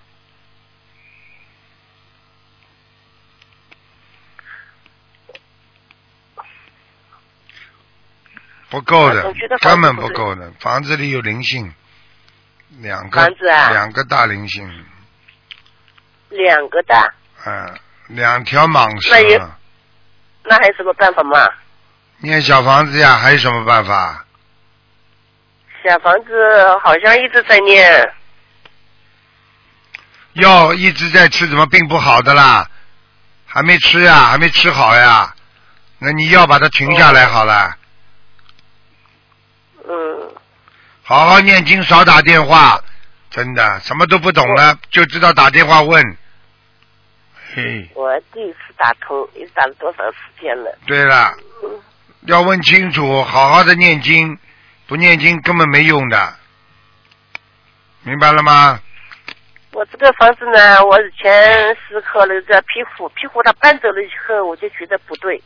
[8.70, 10.50] 不够的根本不够的。
[10.62, 11.74] 房子里有灵性，
[12.80, 14.66] 两个房子啊两个大灵性，
[16.30, 17.14] 两个大，
[17.46, 19.52] 嗯，两条蟒那也蛇。
[20.46, 21.46] 那还有什么办法吗？
[22.20, 24.26] 念小房子呀，还有什么办法？
[25.90, 28.14] 小房子好像一直在念，
[30.34, 32.70] 药一直在吃，怎么病不好的啦？
[33.48, 35.34] 还没吃呀，还没吃好呀？
[35.98, 37.76] 那你要把它停下来好了，
[39.88, 40.32] 嗯，
[41.02, 42.80] 好好念经，少打电话。
[43.32, 46.04] 真的，什么都不懂了，就知道打电话问。
[47.56, 50.78] 嘿，我第一次打通，也打了多少时间了？
[50.86, 51.82] 对了，嗯，
[52.28, 54.38] 要问清楚，好好的念经，
[54.90, 56.36] 不念经根本没用的，
[58.02, 58.82] 明白了吗？
[59.72, 61.34] 我我这个房子呢，我以前
[61.88, 65.42] 是靠那个庇护，庇护他搬走了以后，我就觉得不对，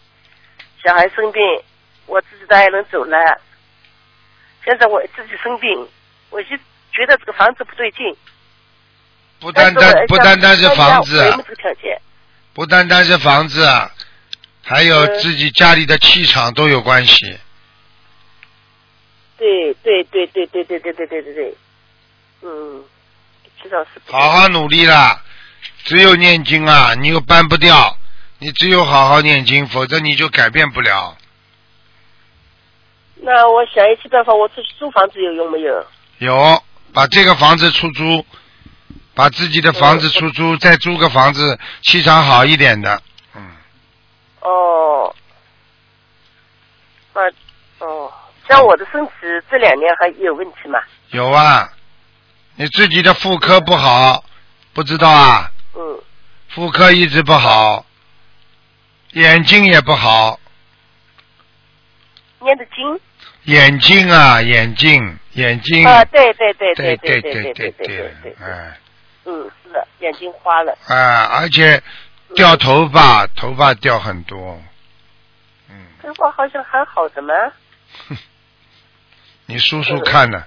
[0.83, 1.39] 小孩生病，
[2.07, 3.17] 我自己的爱人走了。
[4.65, 5.87] 现在我自己生病，
[6.31, 6.57] 我就
[6.91, 8.17] 觉得这个房子不对劲。
[9.39, 11.21] 不单单不单单是房子。
[12.55, 13.69] 不单单是房子，
[14.63, 17.37] 还有嗯自己家里的气场都有关系。
[19.43, 21.57] 对对对对对对对对对对对，
[22.43, 22.81] 嗯，
[23.61, 25.21] 知道是好好努力啦，
[25.83, 27.97] 只有念经啊，你又搬不掉，
[28.39, 31.17] 你只有好好念经，否则你就改变不了。
[33.15, 35.85] 那我想一些办法，我出去租房子有用没有？
[36.19, 38.25] 有，把这个房子出租，
[39.13, 43.01] 把自己的房子出租，再租个房子，气场好一点的。
[43.35, 43.51] 嗯，
[44.39, 45.13] 哦，
[47.11, 47.21] 啊，
[47.79, 48.13] 哦，
[48.53, 49.11] 像我的身体
[49.49, 50.79] 这两年还有问题吗？
[51.09, 51.67] 有啊，
[52.55, 54.23] 你自己的妇科不好，
[54.73, 55.49] 不知道啊？
[55.73, 55.99] 嗯，
[56.49, 57.83] 妇科一直不好，
[59.13, 60.39] 眼睛也不好，
[62.41, 62.99] 念的经
[63.45, 65.83] 眼睛啊，眼睛，眼睛。
[65.87, 68.77] 啊，对对对对对对对对对对对，哎
[69.25, 71.81] 嗯，是的，眼睛花了，啊，而且
[72.35, 74.61] 掉头发，头发掉很多。
[75.69, 77.33] 嗯，头发好像还好的嘛。
[79.53, 80.43] 你数数看呢，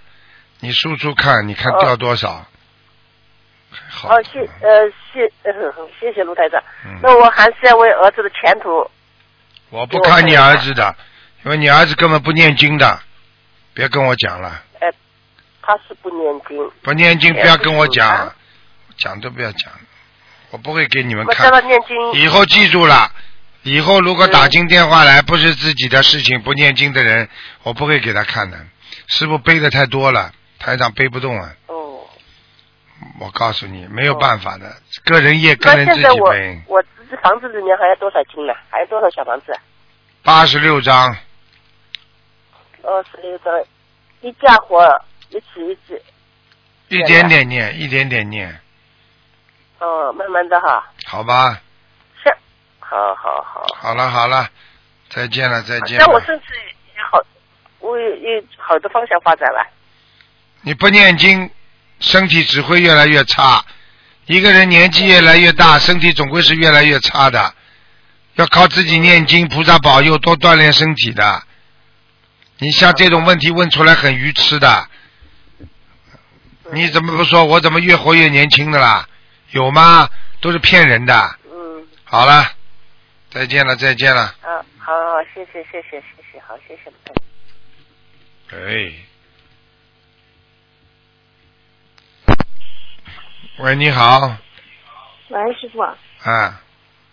[0.61, 2.45] 你数数看，你看哦掉多少？
[3.71, 4.09] 还好。
[4.09, 5.53] 哦，谢呃谢呃
[6.01, 6.61] 谢谢卢台长。
[6.85, 8.91] 嗯那我还是要为儿子的前途。
[9.71, 10.95] 我不看你儿子的，
[11.45, 13.01] 因为你儿子根本不念经的，
[13.75, 14.89] 别跟我讲了，呃，
[15.63, 18.35] 他是不念经，不念经哎不要跟我讲，
[18.97, 19.73] 讲都不要讲，
[20.51, 21.61] 我不会给你们看他。
[21.61, 22.13] 念经。
[22.21, 23.11] 以后记住了，
[23.63, 27.29] 以后如果打进电话来不是自己的事情不念经的人，
[27.63, 28.59] 我不会给他看的。
[29.07, 31.53] 师傅背的太多了，台长背不动啊。
[31.67, 32.07] 哦。
[33.21, 36.63] 我告诉你，没有办法的，个人业个人自己背。
[36.67, 36.83] 我
[37.23, 38.53] 房子里面还有多少斤呢？
[38.71, 39.57] 还有多少小房子？
[40.23, 41.17] 八十六张，
[42.83, 43.65] 二十六张，
[44.23, 46.03] 一家伙一起一起，
[46.89, 48.61] 一点点念，一点点念，
[49.79, 51.61] 哦，慢慢的哈，好吧？
[52.25, 52.37] 是，
[52.81, 53.65] 好好好。
[53.77, 54.49] 好了好了，
[55.11, 56.05] 再见了再见了。
[56.05, 56.47] 那我身体
[56.95, 57.21] 也好，
[57.81, 59.67] 我有有好的方向发展了。
[60.63, 61.51] 你不念经，
[62.01, 63.65] 身体只会越来越差。
[64.27, 67.55] 一个人年纪越来越大，身体总归是越来越差的。
[68.35, 71.43] 要靠自己念经，菩萨保佑，多锻炼身体的。
[72.59, 74.89] 你像这种问题问出来很愚痴的，
[76.73, 77.45] 你怎么不说？
[77.45, 79.09] 我怎么越活越年轻的啦？
[79.51, 80.09] 有吗？
[80.41, 81.37] 都是骗人的。
[81.51, 82.51] 嗯，好了，
[83.31, 84.23] 再见了，再见了。
[84.43, 87.16] 啊，好好，谢谢谢谢谢谢，好，谢谢。
[88.57, 88.91] 哎，
[93.59, 94.35] 喂，你好，
[95.29, 96.59] 喂，师傅啊，啊，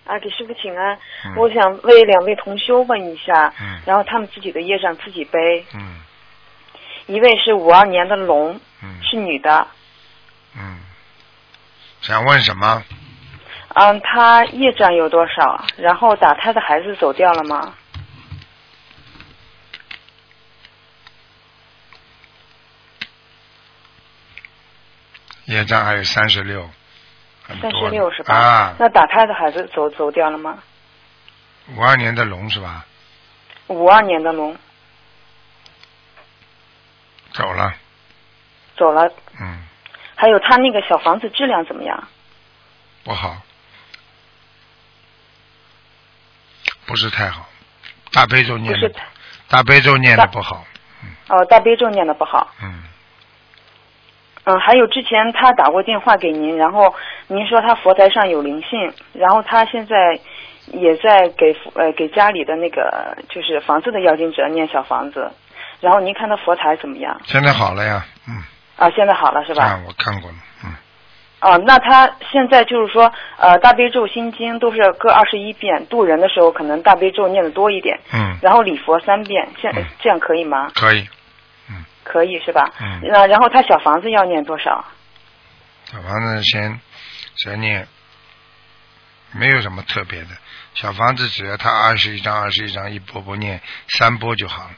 [0.05, 0.97] 啊，给师傅请安。
[1.25, 5.65] 嗯我想为两位同修问一下，嗯然后他们自己的业障自己背。
[5.73, 5.99] 嗯
[7.07, 9.67] 一位是五二年的龙，嗯是女的，
[10.55, 10.79] 嗯，
[11.99, 12.81] 想问什么？
[13.75, 15.65] 嗯，她业障有多少？
[15.75, 17.75] 然后打胎的孩子走掉了吗？
[25.45, 26.69] 业障还有三十六，
[27.47, 28.35] 三十六是吧？
[28.35, 30.59] 啊，那打胎的孩子走走掉了吗？
[31.75, 32.85] 五二年的龙是吧？
[33.67, 34.55] 五二年的龙。
[37.33, 37.73] 走了，
[38.77, 39.63] 走了，嗯，
[40.15, 42.07] 还有他那个小房子质量怎么样？
[43.03, 43.41] 不好，
[46.85, 47.49] 不是太好，
[48.11, 48.95] 大悲咒不念的是，
[49.47, 50.63] 大悲咒念的不好，
[51.29, 52.53] 哦，大悲咒念的不好。
[52.61, 52.83] 嗯，
[54.45, 56.93] 嗯，还有之前他打过电话给您，然后
[57.27, 60.19] 您说他佛台上有灵性，然后他现在
[60.67, 65.31] 也在给呃给家里的那个就是房子的要经者念小房子，
[65.79, 67.19] 然后您看他佛台怎么样？
[67.23, 68.35] 现在好了呀，嗯，
[68.77, 69.63] 啊，现在好了是吧？
[69.63, 70.71] 啊，我看过了，嗯，
[71.41, 80.69] 哦，那他现在就是说，呃，大悲咒、心经都是各二十一遍，渡人的时候可能大悲咒念的多一点，嗯，然后礼佛三遍，现、嗯这样可以吗？
[80.75, 81.07] 可以，
[82.13, 82.71] 可以是吧？
[82.79, 84.85] 嗯那然后他小房子要念多少？
[85.91, 86.79] 小房子先
[87.35, 87.87] 先念，
[89.31, 90.27] 没有什么特别的。
[90.75, 94.71] 小房子只要他二十一张、二十一张一波波念三波就好了。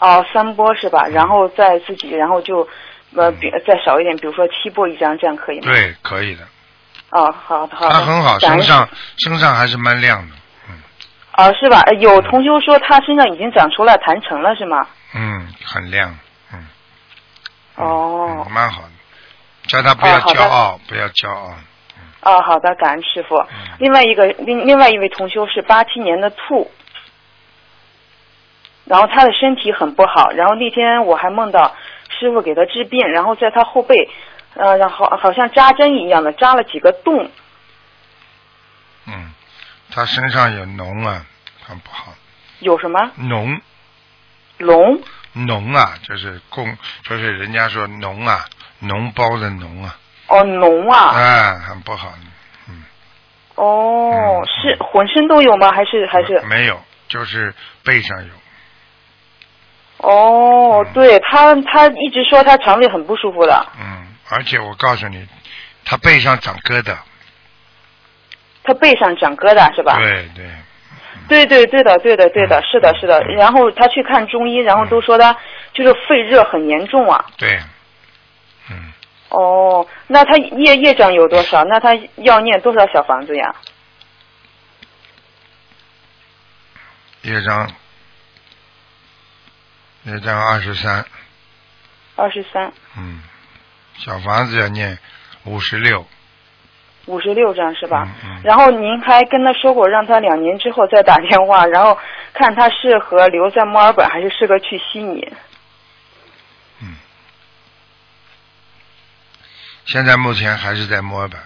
[0.00, 1.06] 哦，三波是嗯吧？
[1.08, 2.66] 然后再自己，然后就
[3.14, 5.72] 呃比再少一点，比如说七波一张，这样可以吗？。
[5.72, 6.44] 对，可以的。
[7.10, 7.92] 哦，好的好的。
[7.94, 10.34] 他很好，身上身上还是蛮亮的。
[11.36, 11.80] 哦，是吧？
[11.80, 14.86] 呃有同修说他身上已经长出了坛城了，是吗？
[15.14, 16.18] 嗯，很亮。
[16.52, 16.66] 嗯，
[17.76, 18.88] 哦嗯，蛮好的。
[19.66, 21.54] 叫他不要骄傲，不要骄傲。
[22.20, 23.42] 哦，好的，感恩师傅。
[23.78, 26.70] 另外一个另另外一位同修是八七年的兔，
[28.84, 31.74] 然后他的身体很不好，然后那天我还梦到
[32.18, 34.10] 师傅给他治病，然后在他后背，
[34.54, 37.30] 呃，然后好像扎针一样的扎了几个洞，
[39.06, 39.32] 嗯，
[39.90, 41.26] 他身上有脓啊，
[41.62, 42.12] 很不好。
[42.60, 43.60] 有什么脓
[44.58, 45.00] 龙？
[45.34, 48.44] 脓啊，就是供，就是人家说脓啊，
[48.82, 49.96] 脓包的脓啊，
[50.28, 52.14] 哦，脓啊，啊，很不好。
[52.68, 52.84] 嗯
[53.56, 55.70] 哦，是浑身都有吗？
[55.72, 56.40] 还是还是？
[56.42, 58.32] 没有，就是背上有。
[60.08, 65.26] 哦，对他，他一直说他肠胃很不舒服的，嗯，而且我告诉你，
[65.84, 66.96] 他背上长疙瘩。
[68.62, 69.96] 他背上长疙瘩是吧？
[69.96, 70.46] 对对，
[71.28, 73.20] 对对对的，对的对嗯的，是的是的。
[73.36, 75.36] 然后他去看中医，然后都说他
[75.72, 77.24] 就是肺热很严重啊。
[77.38, 77.58] 对，
[78.70, 78.92] 嗯
[79.30, 81.64] 哦，那他业业障有多少？
[81.64, 83.54] 那他要念多少小房子呀？
[87.22, 87.70] 业障，
[90.04, 91.06] 业障二十三，
[92.16, 93.22] 二十三，嗯，
[93.96, 94.98] 小房子要念
[95.44, 96.06] 五十六，
[97.06, 98.08] 五十六张是吧？
[98.24, 101.96] 嗯然后您还跟他说过，让他两年之后再打电话， 然后
[102.32, 105.26] 看他适合留在墨尔本，还是适合去悉尼？
[109.86, 111.38] 现在目前还是在墨尔本。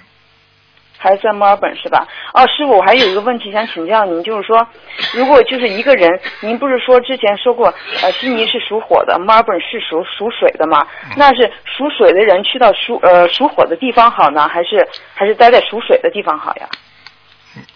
[0.98, 2.06] 还是在墨尔本是吧？
[2.34, 4.66] 哦，师傅，我还有一个问题想请教您，就是说，
[5.14, 10.86] 如果就是一个人，您不是说之前说过，呃，悉尼是属火的，墨尔本是属属水的吗？
[11.16, 16.68] 那是属水的人去到属呃属火的地方好呢，还是还是待在属水的地方好呀？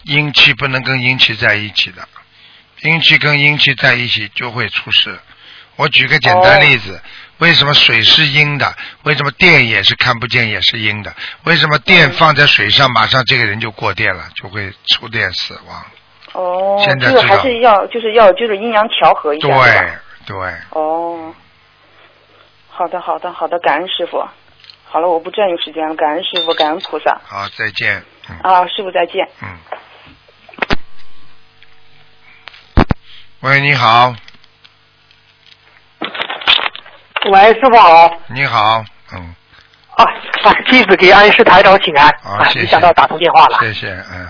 [0.03, 2.07] 阴气不能跟阴气在一起的，
[2.81, 5.17] 阴气跟阴气在一起就会出事。
[5.75, 7.01] 我举个简单例子，
[7.39, 8.73] 为什么水是阴的？
[9.03, 11.13] 为什么电也是看不见也是阴的？
[11.43, 15.85] 为什么电放在水上，马上这个人就过电了，就会触电死亡？
[16.33, 19.93] 哦，现在知道就是还是要就是要就是阴阳调和一下，对？
[20.25, 20.35] 对，
[20.69, 21.33] 哦，
[22.69, 24.23] 好的好的好的，感恩师傅。
[24.85, 27.19] 好了，我不占用时间了，感恩师傅，感恩菩萨。
[27.25, 28.03] 好，再见。
[28.29, 29.27] 嗯啊，师傅再见。
[29.41, 29.49] 嗯。
[33.41, 34.15] 喂，你好，
[37.31, 38.11] 喂，师傅好。
[38.27, 38.83] 你好，
[39.13, 39.35] 嗯，
[39.95, 40.03] 啊，
[40.43, 42.07] 啊，弟子给安师台长请安。
[42.07, 43.59] 啊，没想到打通电话了。
[43.61, 44.27] 谢谢，嗯，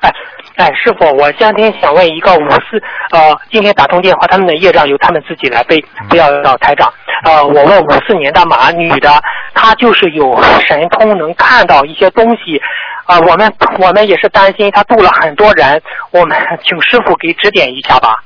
[0.00, 0.12] 哎
[0.56, 6.92] 哎，师傅，我今天想问一个五四呃，今天打通电话，他们的业障由他们自己来背，嗯不要找台长。
[7.24, 9.10] 呃，我问五四年的马女的，
[9.52, 12.60] 她就是有神通，能看到一些东西。
[13.06, 18.22] 啊、我们我们也是担心她度了很多人，我们请师傅给指点一下吧。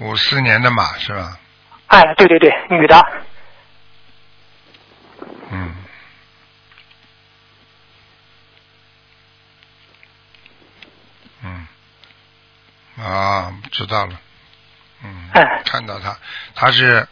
[0.00, 1.38] 五四年的马是吧？
[1.88, 3.24] 哎，对对对，女的。
[5.50, 5.74] 嗯。
[11.42, 11.66] 嗯。
[12.98, 14.20] 啊，知道了。
[15.02, 15.30] 嗯。
[15.64, 16.16] 看到他，
[16.54, 17.08] 他是，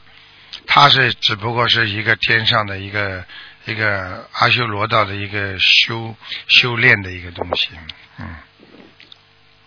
[0.67, 3.25] 他是只不过是一个天上的一个
[3.65, 6.15] 一个阿修罗道的一个修
[6.49, 7.71] 修炼的一个东西。
[8.19, 8.37] 嗯。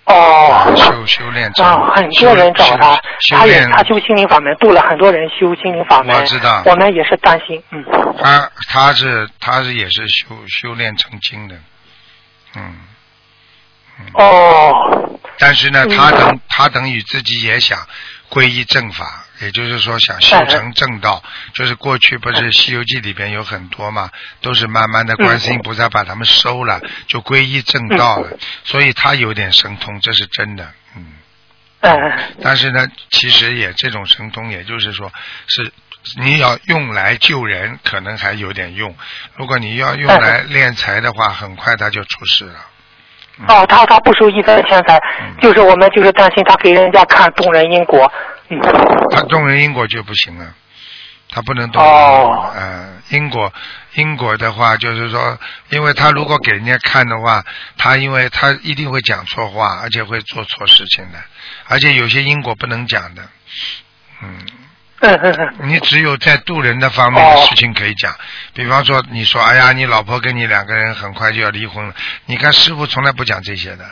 [0.09, 0.75] 哦。
[0.75, 6.15] 修修炼成啊，很多人找他，修炼他也他修心灵法门，度了很多人修心灵法门。
[6.15, 7.85] 我知道我们也是担心，嗯。
[8.21, 11.55] 他他是他是也是修修炼成精的，
[12.55, 12.75] 嗯。
[14.13, 14.73] 哦。
[15.37, 17.77] 但是呢，嗯他等他等于自己也想
[18.29, 21.23] 皈依正法，也就是说想修成正道。
[21.53, 24.09] 就是过去不是《西游记》里边有很多嘛，
[24.41, 28.37] 都是慢慢的观世音菩萨把他们收了，就皈依正道了。
[28.63, 31.05] 所以他有点神通，这是真的，嗯。
[31.81, 31.93] 嗯。
[32.41, 35.11] 但是呢，其实也这种神通，也就是说
[35.47, 35.71] 是。
[36.15, 38.89] 你要用来救人，可能还有点用；
[39.35, 42.55] 如果你要用来敛财的话，很快他就出事了。
[43.49, 48.09] 哦，他他不收一分钱财，嗯就是我们就是担心他给人家看动人因果，
[48.49, 48.59] 嗯。
[49.11, 50.53] 他动人因果就不行了，
[51.29, 52.53] 他不能动人因果。
[52.55, 53.53] 呃，因果
[53.95, 55.37] 因果的话，就是说，
[55.69, 57.43] 因为他如果给人家看的话，
[57.77, 61.19] 他因为他一定会讲错话，而且会做错事情的，
[61.67, 63.23] 而且有些因果不能讲的，
[64.21, 64.37] 嗯。
[65.01, 65.69] 嗯嗯嗯。
[65.69, 68.13] 你只有在渡人的方面的事情可以讲，
[68.53, 71.93] 比方说你说，哎呀，你老婆跟你两个人很快就要离婚了，
[72.25, 73.85] 你看师傅从来不讲这些的，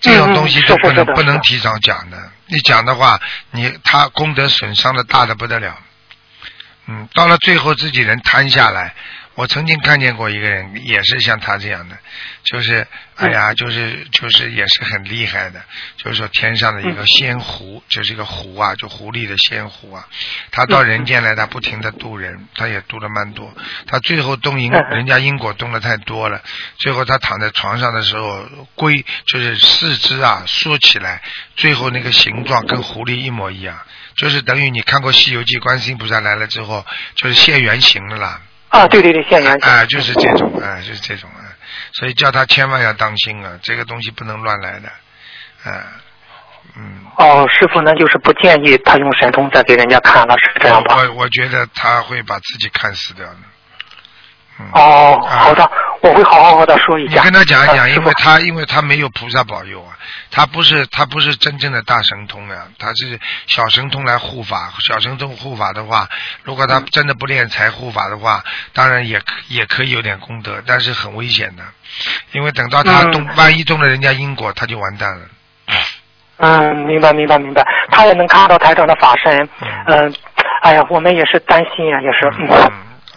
[0.00, 3.20] 这种东西都不能、不能提早讲的，你讲的话，
[3.50, 5.78] 你他功德损伤的大的不得了，
[6.86, 8.94] 嗯，到了最后自己人摊下来，
[9.34, 11.98] 我曾经看见过一个人，也是像他这样的，
[12.44, 15.60] 就是哎呀，就是就是也是很厉害的，
[15.96, 20.06] 就是说天上的一个仙狐，就是一个狐啊，就狐狸的仙狐啊，
[20.52, 23.52] 他到人间来，他不停的渡人，他也渡了蛮多，
[23.88, 26.40] 他最后动因人家因果动的太多了，
[26.78, 31.22] 最后他躺在床上的时候，龟就是四肢啊缩起来，
[31.56, 33.76] 最后那个形状跟狐狸一模一样，
[34.16, 38.40] 就是等于你看过《西游记》，观世音菩萨来了之后，就是现原形了啦。
[38.74, 39.70] 啊，对对对，现原形。
[39.70, 41.46] 啊，就是这种，啊，就是这种啊，
[41.92, 44.88] 所以叫他千万要当心啊，这个东西不能乱来的，
[45.70, 45.84] 啊，
[46.76, 47.06] 嗯。
[47.16, 50.96] 哦，师傅，那就是不建议他用神通再给人家看了，是这样吧？
[50.96, 53.36] 我我觉得他会把自己看死掉的。
[54.58, 55.70] 嗯、哦，好的，
[56.04, 57.14] 我会好好和他说一下。
[57.14, 59.96] 你跟他讲一讲，因为他因为他没有菩萨保佑啊，
[60.30, 64.70] 他不是他不是真正的大神通啊，他是小神通来护法。
[64.80, 66.06] 小神通护法的话，
[66.42, 68.44] 如果他真的不练财护法的话，
[68.74, 71.62] 当然也也可以有点功德，但是很危险的，
[72.32, 75.22] 因为等到他万一动了人家因果，他就完蛋了。
[76.36, 79.48] 嗯，明白明白明白，他也能看到台长的法身，
[79.86, 80.14] 嗯、
[80.60, 82.70] 哎呀，我们也是担心呀、也是，嗯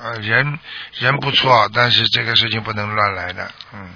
[0.03, 0.59] 呃，人
[0.93, 3.89] 人不错，但是这个事情不能乱来的，嗯。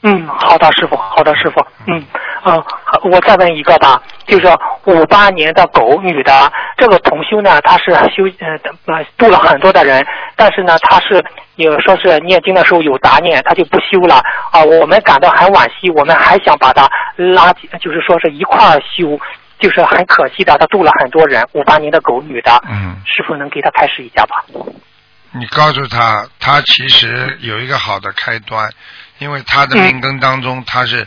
[0.00, 2.04] 嗯，好的，师傅，好的，师傅，嗯，
[2.44, 2.64] 呃，
[3.10, 4.46] 我再问一个吧，就是
[4.84, 11.20] 五八年的狗女的这个同修呢，她是修呃呃度了很多的人，但是呢，她是
[11.56, 14.22] 有说是念经的时候有杂念，她就不修了
[14.52, 19.18] 啊、我们感到很惋惜，我们还想把她拉进，就是说是一块儿修，
[19.58, 24.44] 就是很可惜的，她度了很多人，五八年的狗女的，嗯，师傅能给她开示一下吧？
[25.32, 28.72] 你告诉他，他其实有一个好的开端，
[29.18, 31.06] 因为他的嗯命根当中，他是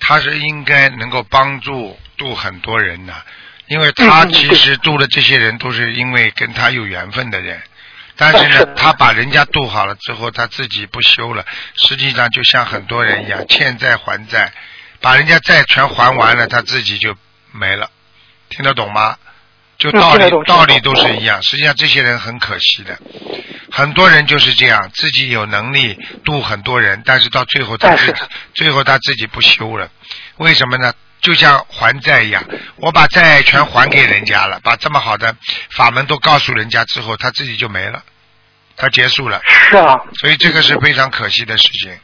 [0.00, 3.14] 他是应该能够帮助度很多人的，
[3.68, 7.60] 因为他其实度的这些人都是因为跟他有缘分的人。
[8.16, 11.44] 但是呢，他把人家度好了之后，他自己不修了，
[11.74, 14.52] 实际上就像很多人一样，欠债还债，
[15.00, 17.16] 把人家债全还完了，他自己就
[17.50, 17.90] 没了，
[18.50, 19.16] 听得懂吗？
[19.76, 22.96] 就道理道理都是一样，实际上这些人很可惜的，
[23.70, 28.22] 很多人就是这样，自己有能力度很多人，但是到最后他自己
[28.54, 29.90] 最后他自己不修了，
[30.36, 30.92] 为什么呢？
[31.20, 32.44] 就像还债一样，
[32.76, 35.34] 我把债全还给人家了，把这么好的
[35.70, 38.02] 法门都告诉人家之后，他自己就没了，
[38.76, 39.40] 他结束了。
[39.46, 41.98] 是啊，所以这个是非常可惜的事情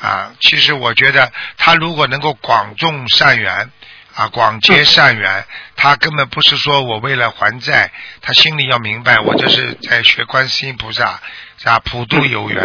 [0.00, 0.32] 啊。
[0.40, 3.70] 其实我觉得他如果能够广种善缘
[4.18, 5.46] 啊，广结善缘，
[5.76, 11.20] 他根本不是说我为了还债，他心里要明白，我这是在学观世音菩萨
[11.62, 12.60] 啊，普度有缘。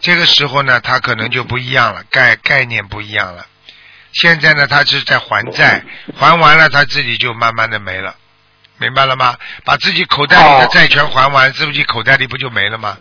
[0.00, 3.46] 这个时候呢，他可能就不一样了，概概念不一样了。
[4.10, 5.84] 现在呢，他是在还债，
[6.18, 8.16] 还完了他自己就慢慢的没了，
[8.78, 9.36] 明白了吗？
[9.64, 12.98] 把自己口袋里的哦债全还完，自己口袋里不就没了吗？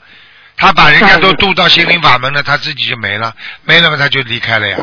[0.57, 3.33] 他把人家都渡到心灵法门了，他自己就没了，
[3.63, 4.77] 没了嘛他就离开了呀。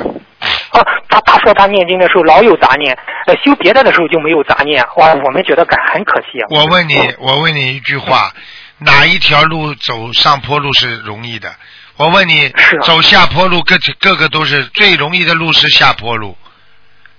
[0.71, 2.97] 啊，他他说他念经的时候老有杂念，
[3.27, 6.47] 呃，修别的的时候就没有杂念，哇，我们觉得感很可惜啊。
[6.51, 8.33] 我问你，我问你一句话，
[8.79, 11.53] 哪一条路走上坡路是容易的？
[11.97, 12.53] 我问你，啊
[12.83, 16.37] 走下坡路各各个都是最容易的路是下坡路。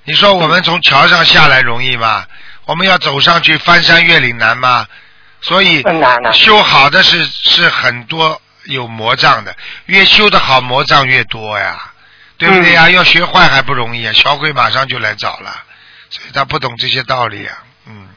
[0.05, 2.25] 你说我们从桥上下来容易吗？
[2.65, 4.87] 我们要走上去翻山越岭难吗？
[5.41, 5.83] 所以
[6.33, 9.55] 修好的是是很多有魔障的，
[9.85, 11.91] 越修的好魔障越多呀，
[12.37, 12.89] 对不对呀？
[12.89, 15.51] 要学坏还不容易啊，小鬼马上就来找了，
[16.09, 17.57] 所以他不懂这些道理啊，
[17.87, 18.09] 嗯。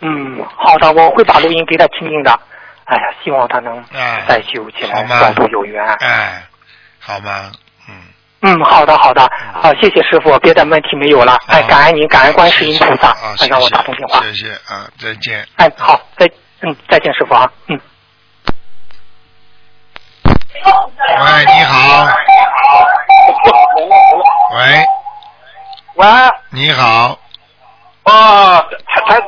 [0.00, 2.30] 嗯，好的，我会把录音给他听听的。
[2.84, 5.82] 哎呀，希望他能哎再修起来，好吗广度有缘。
[6.00, 6.46] 哎，
[7.00, 7.50] 好吗？
[7.88, 7.94] 嗯，
[8.42, 11.36] 嗯，好的好的，好，谢谢师傅，别的问题没有了。
[11.46, 14.20] 哎，感恩您，感恩观世音菩萨啊，，哎，让我打通电话。
[14.20, 15.48] 谢谢啊，再见。
[15.56, 16.30] 哎，好，再
[16.60, 17.80] 嗯再见，师傅啊，嗯。
[20.64, 22.06] 喂，你好。
[24.54, 24.86] 喂，
[25.94, 26.06] 喂，
[26.50, 27.18] 你好，
[28.04, 29.20] 哦，台台，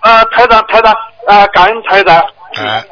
[0.00, 0.94] 呃，台长台长，
[1.26, 2.24] 呃，感恩台长。
[2.56, 2.84] 哎，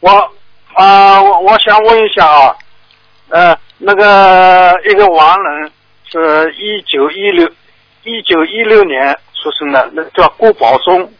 [0.00, 0.10] 我
[0.74, 2.56] 啊、我我想问一下啊，
[3.30, 5.72] 呃，那个一个亡人
[6.10, 7.48] 是一九一六
[8.04, 11.12] 一九一六年出生的，那叫郭宝忠，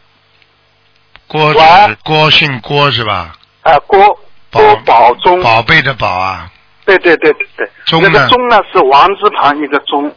[1.27, 1.59] 郭是
[2.03, 3.35] 郭姓郭是吧？
[3.63, 4.19] 啊、郭
[4.51, 6.51] 郭宝忠，宝贝的宝啊，
[6.85, 7.69] 对对对对对，
[8.01, 10.13] 那个忠呢是王字旁一个忠，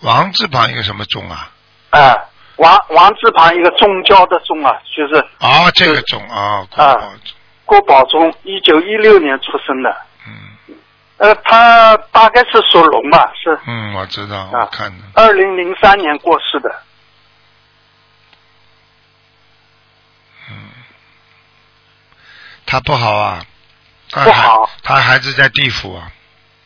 [0.00, 1.50] 王字旁一个什么忠啊？
[1.90, 2.16] 啊、
[2.56, 7.20] 王王字旁一个宗教的宗啊，就是啊，这个忠啊，郭啊宝忠
[7.64, 9.96] 郭宝忠，一九一六年出生的。
[10.26, 10.76] 嗯
[11.18, 15.04] 呃，他大概是属龙吧，是嗯，我知道，啊我看的。
[15.14, 16.70] 二零零三年过世的。
[20.50, 20.54] 嗯
[22.76, 23.42] 他不好啊，
[24.10, 24.68] 他不好。
[24.82, 26.12] 他孩子在地府啊，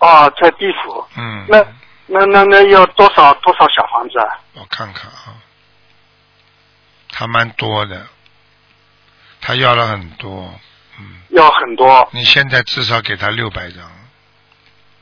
[0.01, 1.07] 哦，在地府。
[1.17, 1.65] 嗯，那
[2.09, 4.27] 那那那要多少多少小房子啊？
[4.55, 5.39] 我看看啊，
[7.13, 8.09] 他蛮多的，
[9.41, 10.53] 他要了很多，
[10.99, 11.21] 嗯。
[11.29, 13.89] 要很多，你现在至少给他六百张，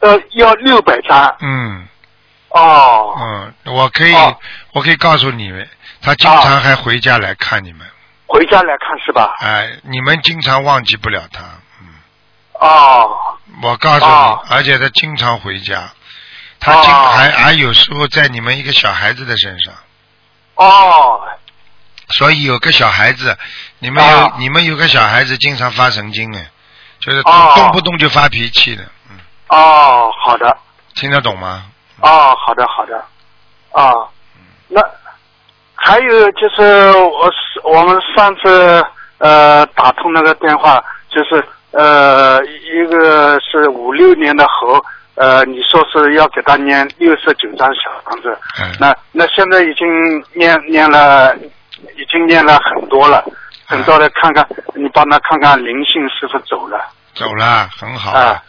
[0.00, 1.36] 呃，要六百张。
[1.40, 1.88] 嗯。
[2.50, 3.16] 哦。
[3.18, 4.38] 嗯，我可以哦。
[4.72, 5.66] 我可以告诉你们，
[6.02, 7.86] 他经常还回家来看你们，
[8.28, 9.34] 回家来看是吧？
[9.40, 11.42] 哎，你们经常忘记不了他，
[11.80, 11.88] 嗯。
[12.60, 13.10] 哦。
[13.62, 14.40] 我告诉哦。
[14.44, 15.90] 你，而且他经常回家，
[16.60, 17.12] 他经哦。
[17.16, 19.74] 还还有时候在你们一个小孩子的身上。
[20.54, 21.20] 哦。
[22.10, 23.36] 所以有个小孩子，
[23.80, 26.50] 你们有、啊你们有个小孩子经常发神经哎，
[27.00, 27.52] 就是哦。
[27.56, 29.18] 动不动就发脾气的，嗯。
[29.48, 30.56] 哦，好的。
[30.94, 31.64] 听得懂吗？
[32.00, 32.96] 哦，好的好的，
[33.72, 33.92] 啊，
[34.68, 34.80] 那
[35.80, 38.84] 还有就是我是我们上次
[39.18, 48.74] 呃打通那个电话，就是呃一个是五六年的猴，呃你说是要给他念六十九张小房子，嗯。
[48.80, 49.86] 那那现在已经
[50.34, 53.24] 念念了，已经念了很多了，
[53.64, 56.78] 很多的看看你帮他看看灵性是否走了。
[57.14, 58.42] 走了，很好，啊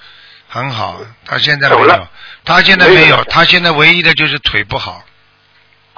[0.47, 0.97] 很好。
[1.25, 2.07] 他现在没有
[2.43, 3.23] 他现在没有。
[3.25, 5.01] 他现在唯一的就是腿不好，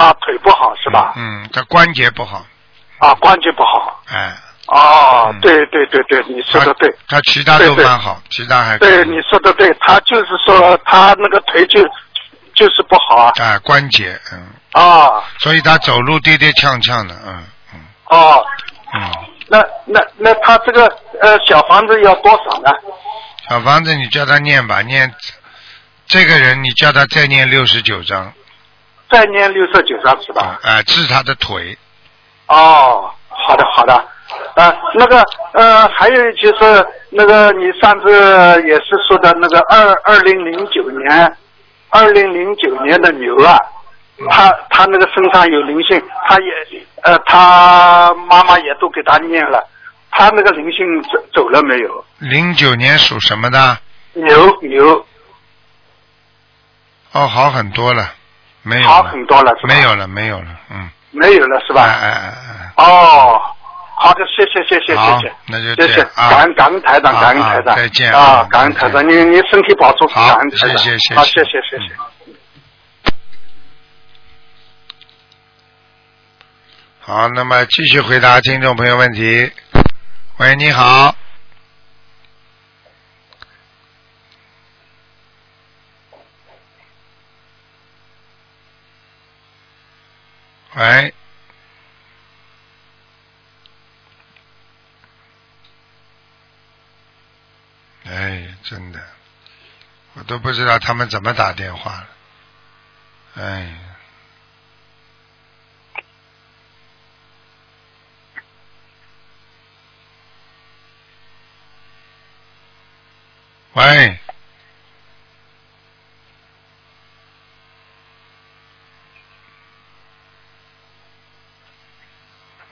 [0.02, 1.14] 啊，腿不好是吧？
[1.16, 2.46] 嗯，他关节不好，
[3.00, 4.02] 啊，关节不好。
[4.10, 4.36] 哎，
[4.68, 6.94] 哦，对对对对，你说的对。
[7.08, 11.82] 他其他都蛮好，其他还对，你说的对，他就是说他那个腿就
[12.54, 13.32] 就是不好啊。
[13.40, 17.44] 啊关节，嗯，啊所以他走路跌跌呛呛的，嗯
[18.06, 18.44] 哦，
[18.94, 19.12] 嗯。
[19.48, 20.88] 那那那他这个
[21.22, 22.72] 呃小房子要多少呢？
[23.50, 25.14] 小房子，你叫他念吧，念
[26.08, 28.32] 这个人，你叫他再念六十九章，
[29.12, 30.60] 再念六十九张是吧？
[30.64, 31.78] 啊、治他的腿，
[32.48, 33.94] 哦，好的好的，
[34.56, 38.10] 呃，那个呃，还有就是那个你上次
[38.66, 41.38] 也是说的那个二二零零九年，
[41.90, 43.58] 二零零九年的牛啊，
[44.30, 49.68] 他他那个身上有灵性，他也呃他妈妈也都给他念了，
[50.12, 52.06] 他那个灵性走走了没有？
[52.20, 53.78] 零九年属什么的？
[54.14, 55.06] 牛牛
[57.14, 58.14] 哦，好很多了，
[58.64, 59.74] 没有好，很多了是吧？
[59.74, 61.84] 没有了，没有了，嗯，没有了是吧？
[61.84, 62.34] 哎哎哎
[62.76, 63.42] 哎，哦，
[63.96, 68.12] 好的，谢谢谢谢谢谢，那就谢谢感恩感恩台长，感恩台长，好再见。
[68.14, 71.88] 啊啊，感恩台长，你你身体保重，好感恩台长，谢谢谢好，谢谢谢谢。
[71.88, 71.96] 谢。
[77.00, 79.52] 好，那么继续回答听众朋友问题。
[80.38, 81.16] 喂，你好，
[90.74, 91.14] 喂，
[98.06, 99.06] 哎，真的，
[100.14, 102.08] 我都不知道他们怎么打电话了，
[103.36, 103.78] 哎。
[113.74, 114.20] 喂，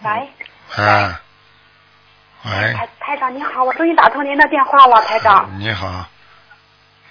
[0.02, 1.22] 喂，啊，
[2.46, 5.50] 喂，台台长你好，我终于打通您的电话了，台长。
[5.60, 6.08] 你好，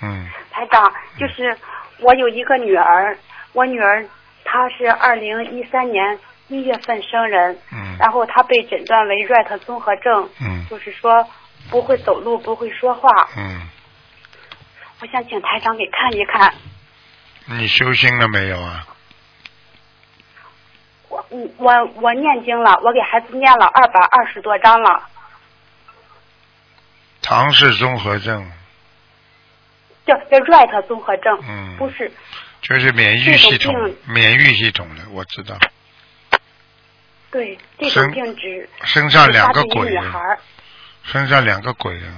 [0.00, 1.56] 嗯，台长，就是
[1.98, 3.18] 我有一个女儿，
[3.52, 4.06] 我女儿
[4.44, 6.18] 她是二零一三年
[6.48, 7.96] 一月份生人，嗯。
[7.98, 10.64] 然后她被诊断为 Rett 综合症，嗯。
[10.70, 11.28] 就是说
[11.70, 13.28] 不会走路，不会说话。
[13.36, 13.68] 嗯，
[15.00, 16.54] 我想请台长给看一看，
[17.44, 18.86] 你修心了没有啊？
[21.08, 25.08] 我嗯我我念经了，我给孩子念了二百二十多章了，
[27.22, 28.50] 唐氏综合症，
[30.06, 32.12] 叫叫 right 综合症，嗯不是
[32.60, 35.56] 就是免疫系统免疫系统的，我知道，
[37.30, 40.38] 对这身种病只身上两个鬼啊女孩儿
[41.04, 42.12] 身上两个鬼啊，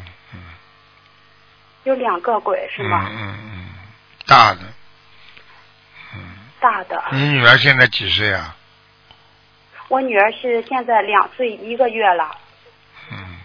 [1.84, 3.07] 有两个鬼是吗？
[3.09, 3.68] 嗯嗯嗯，
[4.26, 4.61] 大的。
[6.61, 7.03] 大的。
[7.12, 8.55] 你女儿现在几岁啊？
[9.91, 12.38] 我女儿是现在两岁一个月了，
[13.11, 13.41] 嗯，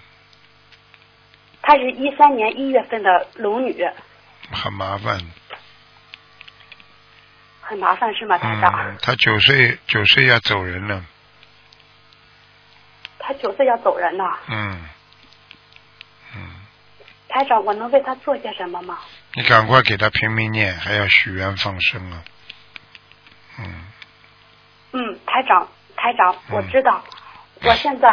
[1.64, 3.84] 她是一三年一月份的龙女，
[4.52, 5.20] 很麻烦。
[7.62, 8.72] 很麻烦是吗，台长？
[8.92, 11.04] 嗯，她九岁九岁要走人了。
[13.18, 14.88] 她九岁要走人了，嗯，
[16.36, 16.48] 嗯
[17.28, 19.00] 台长，我能为她做些什么吗？
[19.34, 22.24] 你赶快给她拼命念，还要许愿放生啊。
[23.58, 23.86] 嗯，
[24.92, 25.68] 嗯，台长，
[26.06, 27.04] 台长，我知道，
[27.64, 28.08] 我现在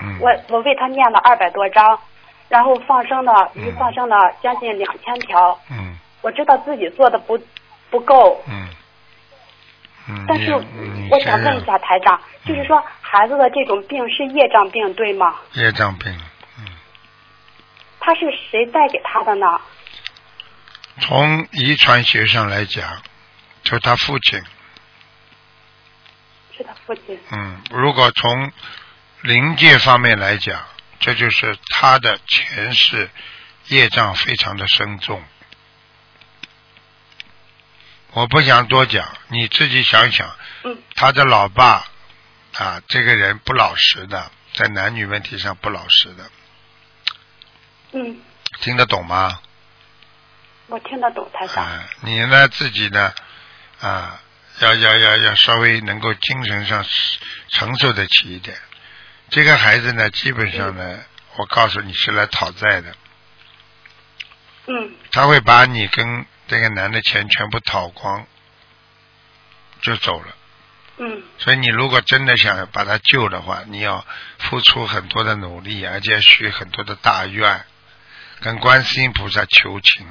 [0.00, 1.96] 嗯我我为他念了二百多章，
[2.48, 5.56] 然后放生的鱼放生了将近两千条。
[5.70, 7.36] 嗯我知道自己做的不
[7.90, 8.68] 不够，嗯
[10.08, 10.52] 嗯，但是
[11.10, 15.34] 我想问一下台长，就是说孩子的这种病是业障病对吗？
[15.54, 16.12] 业障病，
[16.58, 16.64] 嗯
[18.00, 18.20] 他是
[18.50, 19.46] 谁带给他的呢？
[21.00, 22.84] 从遗传学上来讲，
[23.64, 24.40] 就他父亲，
[27.30, 28.52] 嗯，如果从
[29.22, 30.64] 灵界方面来讲，
[31.00, 33.10] 这就是他的前世
[33.68, 35.22] 业障非常的深重。
[38.12, 40.30] 我不想多讲，你自己想想。
[40.64, 40.78] 嗯。
[40.94, 41.86] 他的老爸
[42.54, 46.30] 啊，这个人不老实的，在男女问题上不老实的，
[47.92, 48.20] 嗯，
[48.60, 49.40] 听得懂吗？
[50.66, 51.64] 我听得懂台长。
[51.64, 53.12] 啊，你呢自己呢
[53.80, 54.20] 啊，
[54.62, 56.86] 要要要要稍微能够精神上
[57.48, 58.56] 承受得起一点。
[59.28, 61.00] 这个孩子呢，基本上呢，
[61.34, 62.94] 我告诉你是来讨债的，
[64.66, 68.24] 嗯他会把你跟这个男的钱全部讨光，
[69.80, 70.36] 就走了。
[70.98, 74.06] 嗯所以你如果真的想把他救的话，你要
[74.38, 77.64] 付出很多的努力，而且许很多的大愿，
[78.40, 80.06] 跟观世音菩萨求情，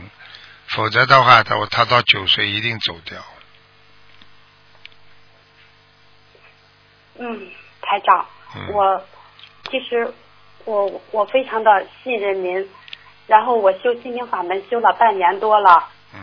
[0.68, 3.24] 否则的话，他他到九岁一定走掉。
[7.24, 7.47] 嗯，
[7.82, 8.99] 台长，嗯我
[9.69, 10.11] 其实
[10.65, 12.67] 我我非常的信任您，
[13.28, 15.88] 然后我修心灵法门修了半年多了。
[16.15, 16.19] 嗯。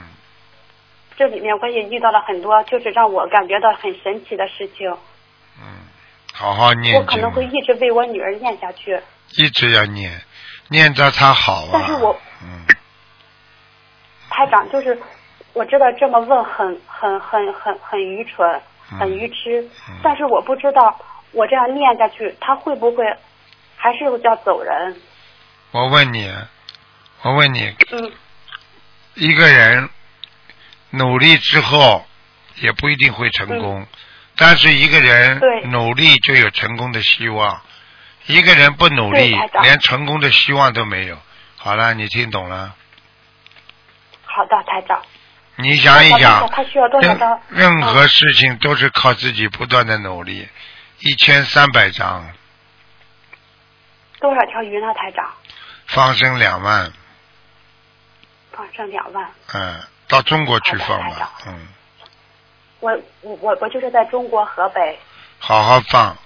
[1.17, 4.91] 这里面我也遇到了很多，就是让我感觉到很神奇的事情。
[5.61, 5.87] 嗯
[6.35, 9.01] 好好念我可能会一直为我女儿念下去，
[9.37, 10.21] 一直要念，
[10.69, 11.71] 念着她好啊。
[11.73, 12.67] 但是我，嗯
[14.31, 14.97] 台长就是
[15.53, 18.63] 我知道这么问很很很很很愚蠢，嗯
[18.99, 19.69] 很愚痴，
[20.03, 20.99] 但是我不知道
[21.33, 23.05] 我这样念下去，他会不会
[23.77, 24.97] 还是要走人？
[25.73, 26.33] 我问你，
[27.23, 28.13] 我问你，嗯
[29.15, 29.91] 一个人
[30.91, 32.07] 努力之后
[32.61, 33.87] 也不一定会成功，
[34.37, 37.61] 但是一个人努力就有成功的希望，
[38.27, 41.19] 一个人不努力连成功的希望都没有。
[41.57, 42.75] 好了，你听懂了？
[44.25, 45.03] 好的，台长。
[45.61, 47.41] 你想一想，他需要多少任张？
[47.49, 50.49] 任何事情都是靠自己不断的努力。
[51.01, 52.33] 一千三百张，
[54.21, 55.29] 多少条鱼呢，台长？
[55.87, 56.93] 放生两万，
[58.53, 59.31] 放生两万。
[59.55, 61.69] 嗯，到中国去放吧，嗯，
[62.79, 62.93] 我
[63.23, 64.97] 我我我就是在中国河北。
[65.41, 66.17] 好好放，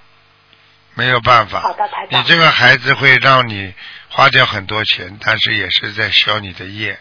[0.95, 1.61] 没有办法。
[1.61, 2.21] 好的，台长。
[2.21, 3.73] 你这个孩子会让你
[4.11, 6.99] 花掉很多钱，但是也是在消你的业。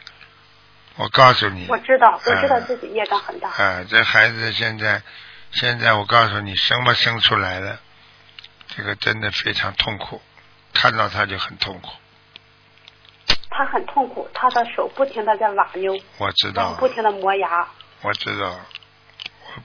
[1.02, 3.50] 我告诉你，我知道，我知道嗯自己业障很大。
[3.50, 5.02] 啊，这孩子现在，
[5.52, 7.80] 现在我告诉你，生不生出来了，
[8.68, 10.22] 这个真的非常痛苦，
[10.74, 11.90] 看到他就很痛苦。
[13.50, 17.68] 他很痛苦，他的手不停的在瓦溜，我知道，不停的磨牙。
[18.02, 18.60] 我知道，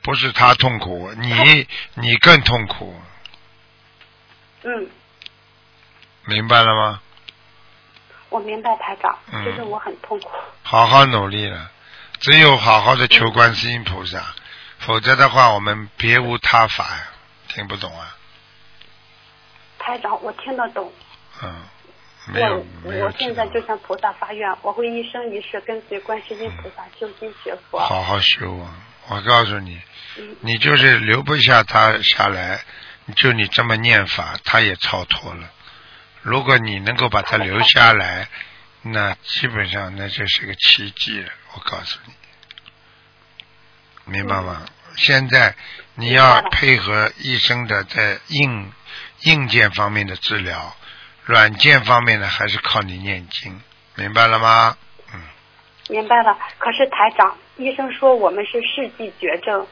[0.02, 2.98] 不是他痛苦，你你更痛苦，
[4.62, 4.88] 嗯，
[6.24, 7.02] 明白了吗？
[8.28, 10.30] 我明白台长，嗯就是我很痛苦。
[10.62, 11.70] 好好努力了，
[12.20, 14.34] 只有好好的求观世音菩萨，
[14.78, 17.08] 否则的话，我们别无他法呀。
[17.48, 18.16] 听不懂啊？
[19.78, 20.92] 台长，我听得懂。
[21.42, 21.54] 嗯，
[22.26, 27.78] 没有我没有我现在就向菩萨发愿，我会一生一世跟随观世音菩萨修心学佛。
[27.78, 28.74] 好好修啊！
[29.08, 29.80] 我告诉你，
[30.18, 32.60] 嗯你就是留不下他下来，
[33.14, 35.48] 就你这么念法，他也超脱了。
[36.26, 38.26] 如果你能够把它留下来，
[38.82, 41.28] 那基本上那就是个奇迹了。
[41.54, 42.12] 我告诉你，
[44.12, 44.66] 明白吗？
[44.96, 45.54] 现在
[45.94, 48.72] 你要配合医生的在硬
[49.20, 50.74] 硬件方面的治疗，
[51.24, 53.60] 软件方面呢还是靠你念经，
[53.94, 54.76] 明白了吗？
[55.14, 55.20] 嗯
[55.88, 56.36] 明白了。
[56.58, 59.64] 可是台长，医生说我们是世纪绝症，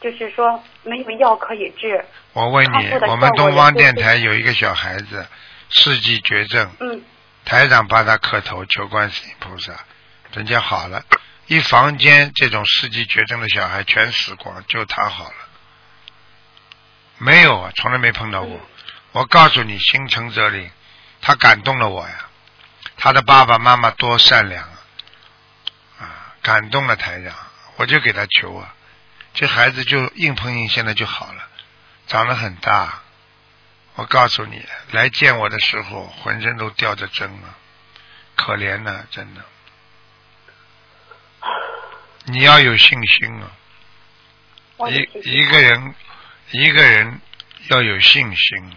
[0.00, 2.04] 就是说没有药可以治。
[2.32, 5.26] 我问你我们东方电台有一个小孩子，
[5.68, 7.02] 世纪绝症，嗯，
[7.44, 9.72] 台长帮他磕头求观世音菩萨，
[10.32, 11.04] 人家好了，
[11.46, 15.36] 一房间这种世纪绝症的小孩全死光，就他好了，
[17.18, 18.60] 没有啊，从来没碰到过。
[19.12, 20.70] 我告诉你，心诚则灵，
[21.20, 22.26] 他感动了我呀，
[22.96, 24.78] 他的爸爸妈妈多善良啊，
[25.98, 27.34] 啊，感动了台长，
[27.76, 28.74] 我就给他求啊，
[29.34, 31.48] 这孩子就硬碰硬，现在就好了。
[32.06, 33.02] 长得很大，
[33.96, 37.56] 我告诉你，来见我的时候浑身都吊着针啊，
[38.34, 39.44] 可怜呐、真的。
[42.26, 43.50] 你要有信心啊！
[44.90, 45.94] 一一个人，
[46.50, 47.20] 一个人
[47.68, 48.76] 要有信心。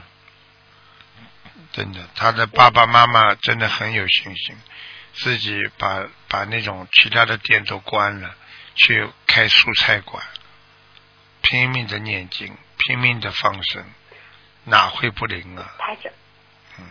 [1.73, 4.55] 真的，他的爸爸妈妈真的很有信心，
[5.13, 8.35] 自己把把那种其他的店都关了，
[8.75, 10.23] 去开蔬菜馆，
[11.41, 13.83] 拼命的念经，拼命的放生，
[14.69, 15.75] 哪会不灵啊？
[15.79, 16.11] 台长，
[16.77, 16.85] 嗯，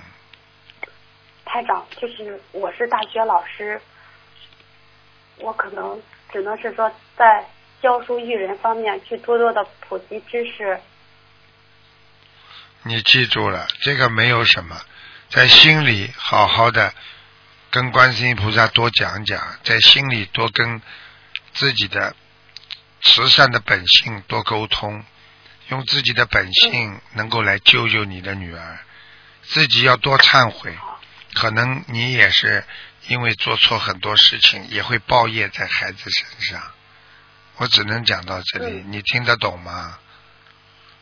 [1.44, 3.80] 台长，就是我是大学老师，
[5.38, 6.02] 我可能
[6.32, 7.46] 只能是说在
[7.80, 10.80] 教书育人方面去多多的普及知识。
[12.82, 14.80] 你记住了，这个没有什么，
[15.28, 16.92] 在心里好好的
[17.70, 20.80] 跟观世音菩萨多讲讲，在心里多跟
[21.52, 22.14] 自己的
[23.02, 25.04] 慈善的本性多沟通，
[25.68, 28.78] 用自己的本性能够来救救你的女儿，
[29.42, 30.76] 自己要多忏悔，
[31.34, 32.64] 可能你也是
[33.08, 36.62] 因为做错很多事情，也会报业在孩子身上。
[37.56, 39.98] 我只能讲到这里，你听得懂吗？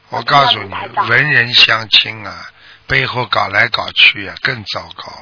[0.08, 0.72] 我告诉你，
[1.08, 2.50] 文人相亲啊，
[2.86, 5.12] 背后搞来搞去啊，更糟糕，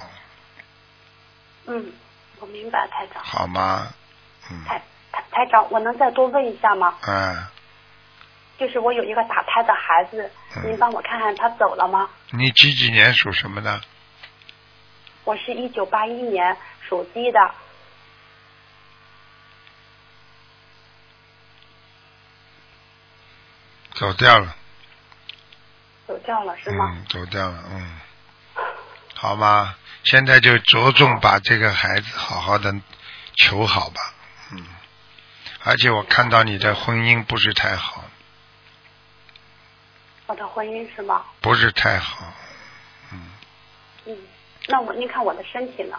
[1.67, 1.93] 嗯，
[2.39, 3.23] 我明白，台长。
[3.25, 3.93] 好吗？
[4.67, 6.95] 台台台长，我能再多问一下吗？
[7.07, 7.47] 嗯，
[8.59, 12.09] 就是我有一个打胎的孩子，嗯您帮我看看他走了吗？
[12.31, 13.81] 你几几年属什么的？
[15.25, 16.57] 我是一九八一年
[16.89, 17.55] 属鸡的，
[23.95, 24.55] 走掉了，
[26.07, 26.93] 走掉了是吗？
[26.95, 28.01] 嗯，走掉了，嗯，
[29.15, 29.75] 好吗？
[30.05, 32.75] 现在就着重把这个孩子好好的
[33.35, 34.15] 求好吧，
[34.53, 34.67] 嗯，
[35.65, 38.05] 而且我看到你的婚姻不是太好，
[40.27, 41.25] 我的婚姻是吗？
[41.41, 42.33] 不是太好，
[43.13, 43.31] 嗯，
[44.07, 44.17] 嗯
[44.69, 45.99] 那我您看我的身体呢？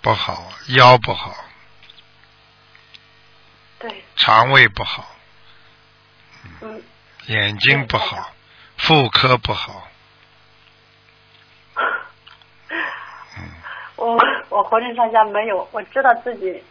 [0.00, 1.34] 不好，腰不好，
[3.78, 5.06] 对，肠胃不好，
[6.62, 6.82] 嗯，
[7.26, 8.32] 眼睛不好，
[8.78, 9.88] 妇科不好，
[13.96, 16.62] 我我浑身上下没有，我知道自己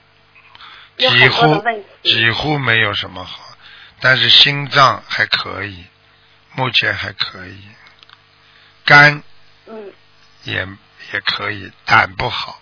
[0.97, 1.63] 有几乎。
[2.01, 3.39] 几乎没有什么好，
[3.99, 5.85] 但是心脏还可以，
[6.57, 7.69] 目前还可以，
[8.83, 9.21] 肝
[9.67, 9.93] 嗯，
[10.43, 10.67] 也
[11.13, 12.59] 也可以，胆不好，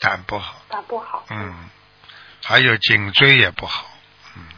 [0.00, 1.26] 胆不好，胆不好。
[1.28, 1.68] 嗯，
[2.42, 3.86] 还有颈椎也不好，
[4.34, 4.48] 嗯，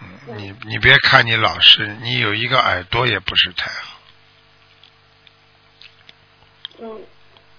[0.00, 3.98] 嗯，你你别看你老实，你有一个耳朵也不是太好，
[6.78, 7.04] 嗯，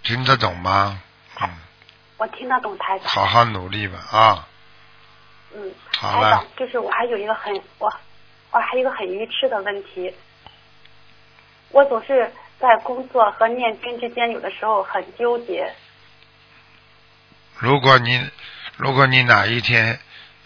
[0.03, 1.01] 听得懂吗？
[1.41, 1.49] 嗯，
[2.15, 3.09] 我听得懂台长。
[3.09, 4.47] 好好努力吧啊！
[5.53, 6.31] 嗯，好了。
[6.31, 7.93] 长，就是我还有一个很我
[8.51, 10.13] 我还有一个很愚痴的问题，
[11.69, 15.73] 我总是在工作和念经之间，有的时候很纠结。
[17.59, 18.29] 如果你
[18.77, 19.99] 如果你哪一天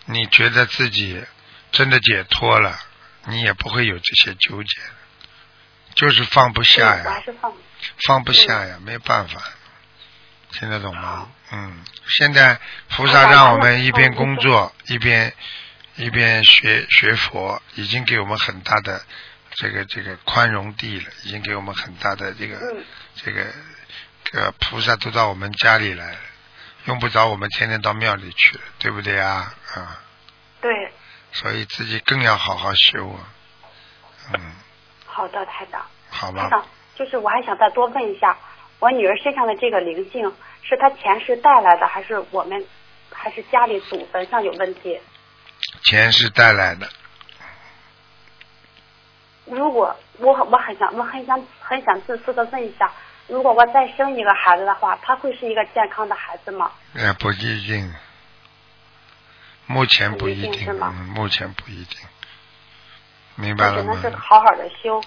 [0.06, 1.24] 你觉得自己
[1.72, 2.80] 真的解脱了，
[3.28, 4.82] 你也不会有这些纠结，
[5.94, 7.54] 就是放不下呀还呀，是放。
[8.08, 9.42] 放不下呀，没办法，
[10.52, 11.30] 听得懂吗？
[11.52, 15.34] 嗯，现在菩萨让我们一边工作一边
[15.96, 19.02] 一边学学佛，已经给我们很大的
[19.52, 22.84] 这个这个宽容地了，已经给我们很大的这个嗯
[23.16, 23.46] 这个
[24.24, 26.18] 这个菩萨都到我们家里来了，
[26.86, 29.54] 用不着我们天天到庙里去了，对不对啊？
[29.76, 30.02] 啊，
[30.62, 30.92] 对，
[31.34, 33.20] 所以自己更要好好修啊，
[34.34, 34.54] 嗯，
[35.06, 35.86] 好的，台长。
[36.10, 36.66] 好吧，台长，
[36.96, 38.38] 就是我还想再多问一下，
[38.80, 42.66] 我女儿身上的这个灵性是她前世带来的，还是我们，
[43.12, 45.00] 还是家里祖坟上有问题？
[45.84, 46.90] 前世带来的，
[49.46, 52.92] 如果我我很想我很想很想自私的问一下，
[53.28, 56.72] 如果我再生一个孩子的话，他会是一个健康的孩子吗？
[56.94, 57.94] 也，不一定，
[59.66, 60.76] 目前不一定
[61.16, 62.00] 目前不一定，
[63.36, 64.18] 明白了吗只能是？
[64.18, 65.02] 好好的修。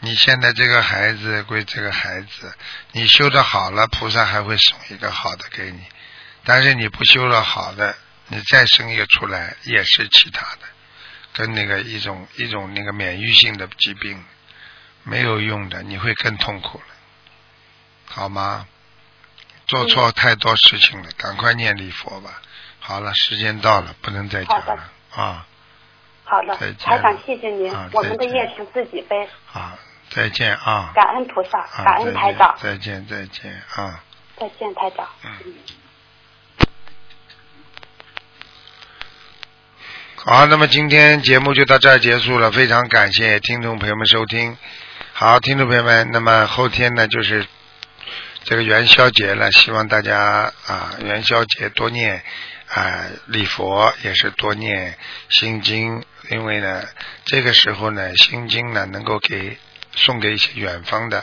[0.00, 2.54] 你现在这个孩子归这个孩子，
[2.92, 5.80] 你修的好了，菩萨还会送一个好的给你；
[6.44, 7.94] 但是你不修了好的，
[8.28, 10.60] 你再生一个出来也是其他的，
[11.32, 14.24] 跟那个一种一种那个免疫性的疾病
[15.02, 16.84] 没有用的，你会更痛苦了，
[18.06, 18.66] 好吗？
[19.66, 22.42] 做错太多事情了，赶快念礼佛吧。
[22.80, 25.46] 好了，时间到了，不能再讲了啊！
[26.24, 29.78] 好的再见，台长，谢谢您啊，我们的业是自己背，好，
[30.10, 30.92] 再见啊！
[30.94, 34.04] 感恩菩萨，啊，感恩台长，再见，再见，再见啊！
[34.36, 35.08] 再见，台长。
[35.22, 35.54] 嗯
[40.26, 44.56] 好，那么今天节目就到这儿结束了，非常感谢听众朋友们收听。
[45.12, 47.46] 好，听众朋友们，那么后天呢就是
[48.44, 52.24] 这个元宵节了，希望大家啊元宵节多念
[52.68, 54.96] 啊礼佛，也是多念
[55.28, 56.82] 心经，因为呢
[57.26, 59.58] 这个时候呢心经呢能够给
[59.94, 61.22] 送给一些远方的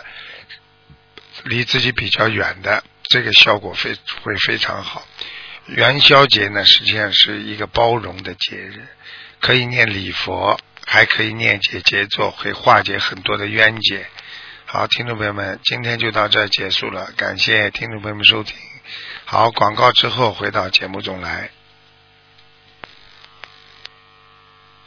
[1.45, 5.04] 离自己比较远的，这个效果非会非常好。
[5.72, 8.86] 元宵节呢，实际上是一个包容的节日，
[9.40, 14.06] 可以念礼佛，还可以念解结作，会化解很多的冤结。
[14.66, 18.58] 好，听众朋友们，今天就到这结束了，感谢听众朋友们收听。
[19.24, 21.52] 好，广告之后回到节目中来。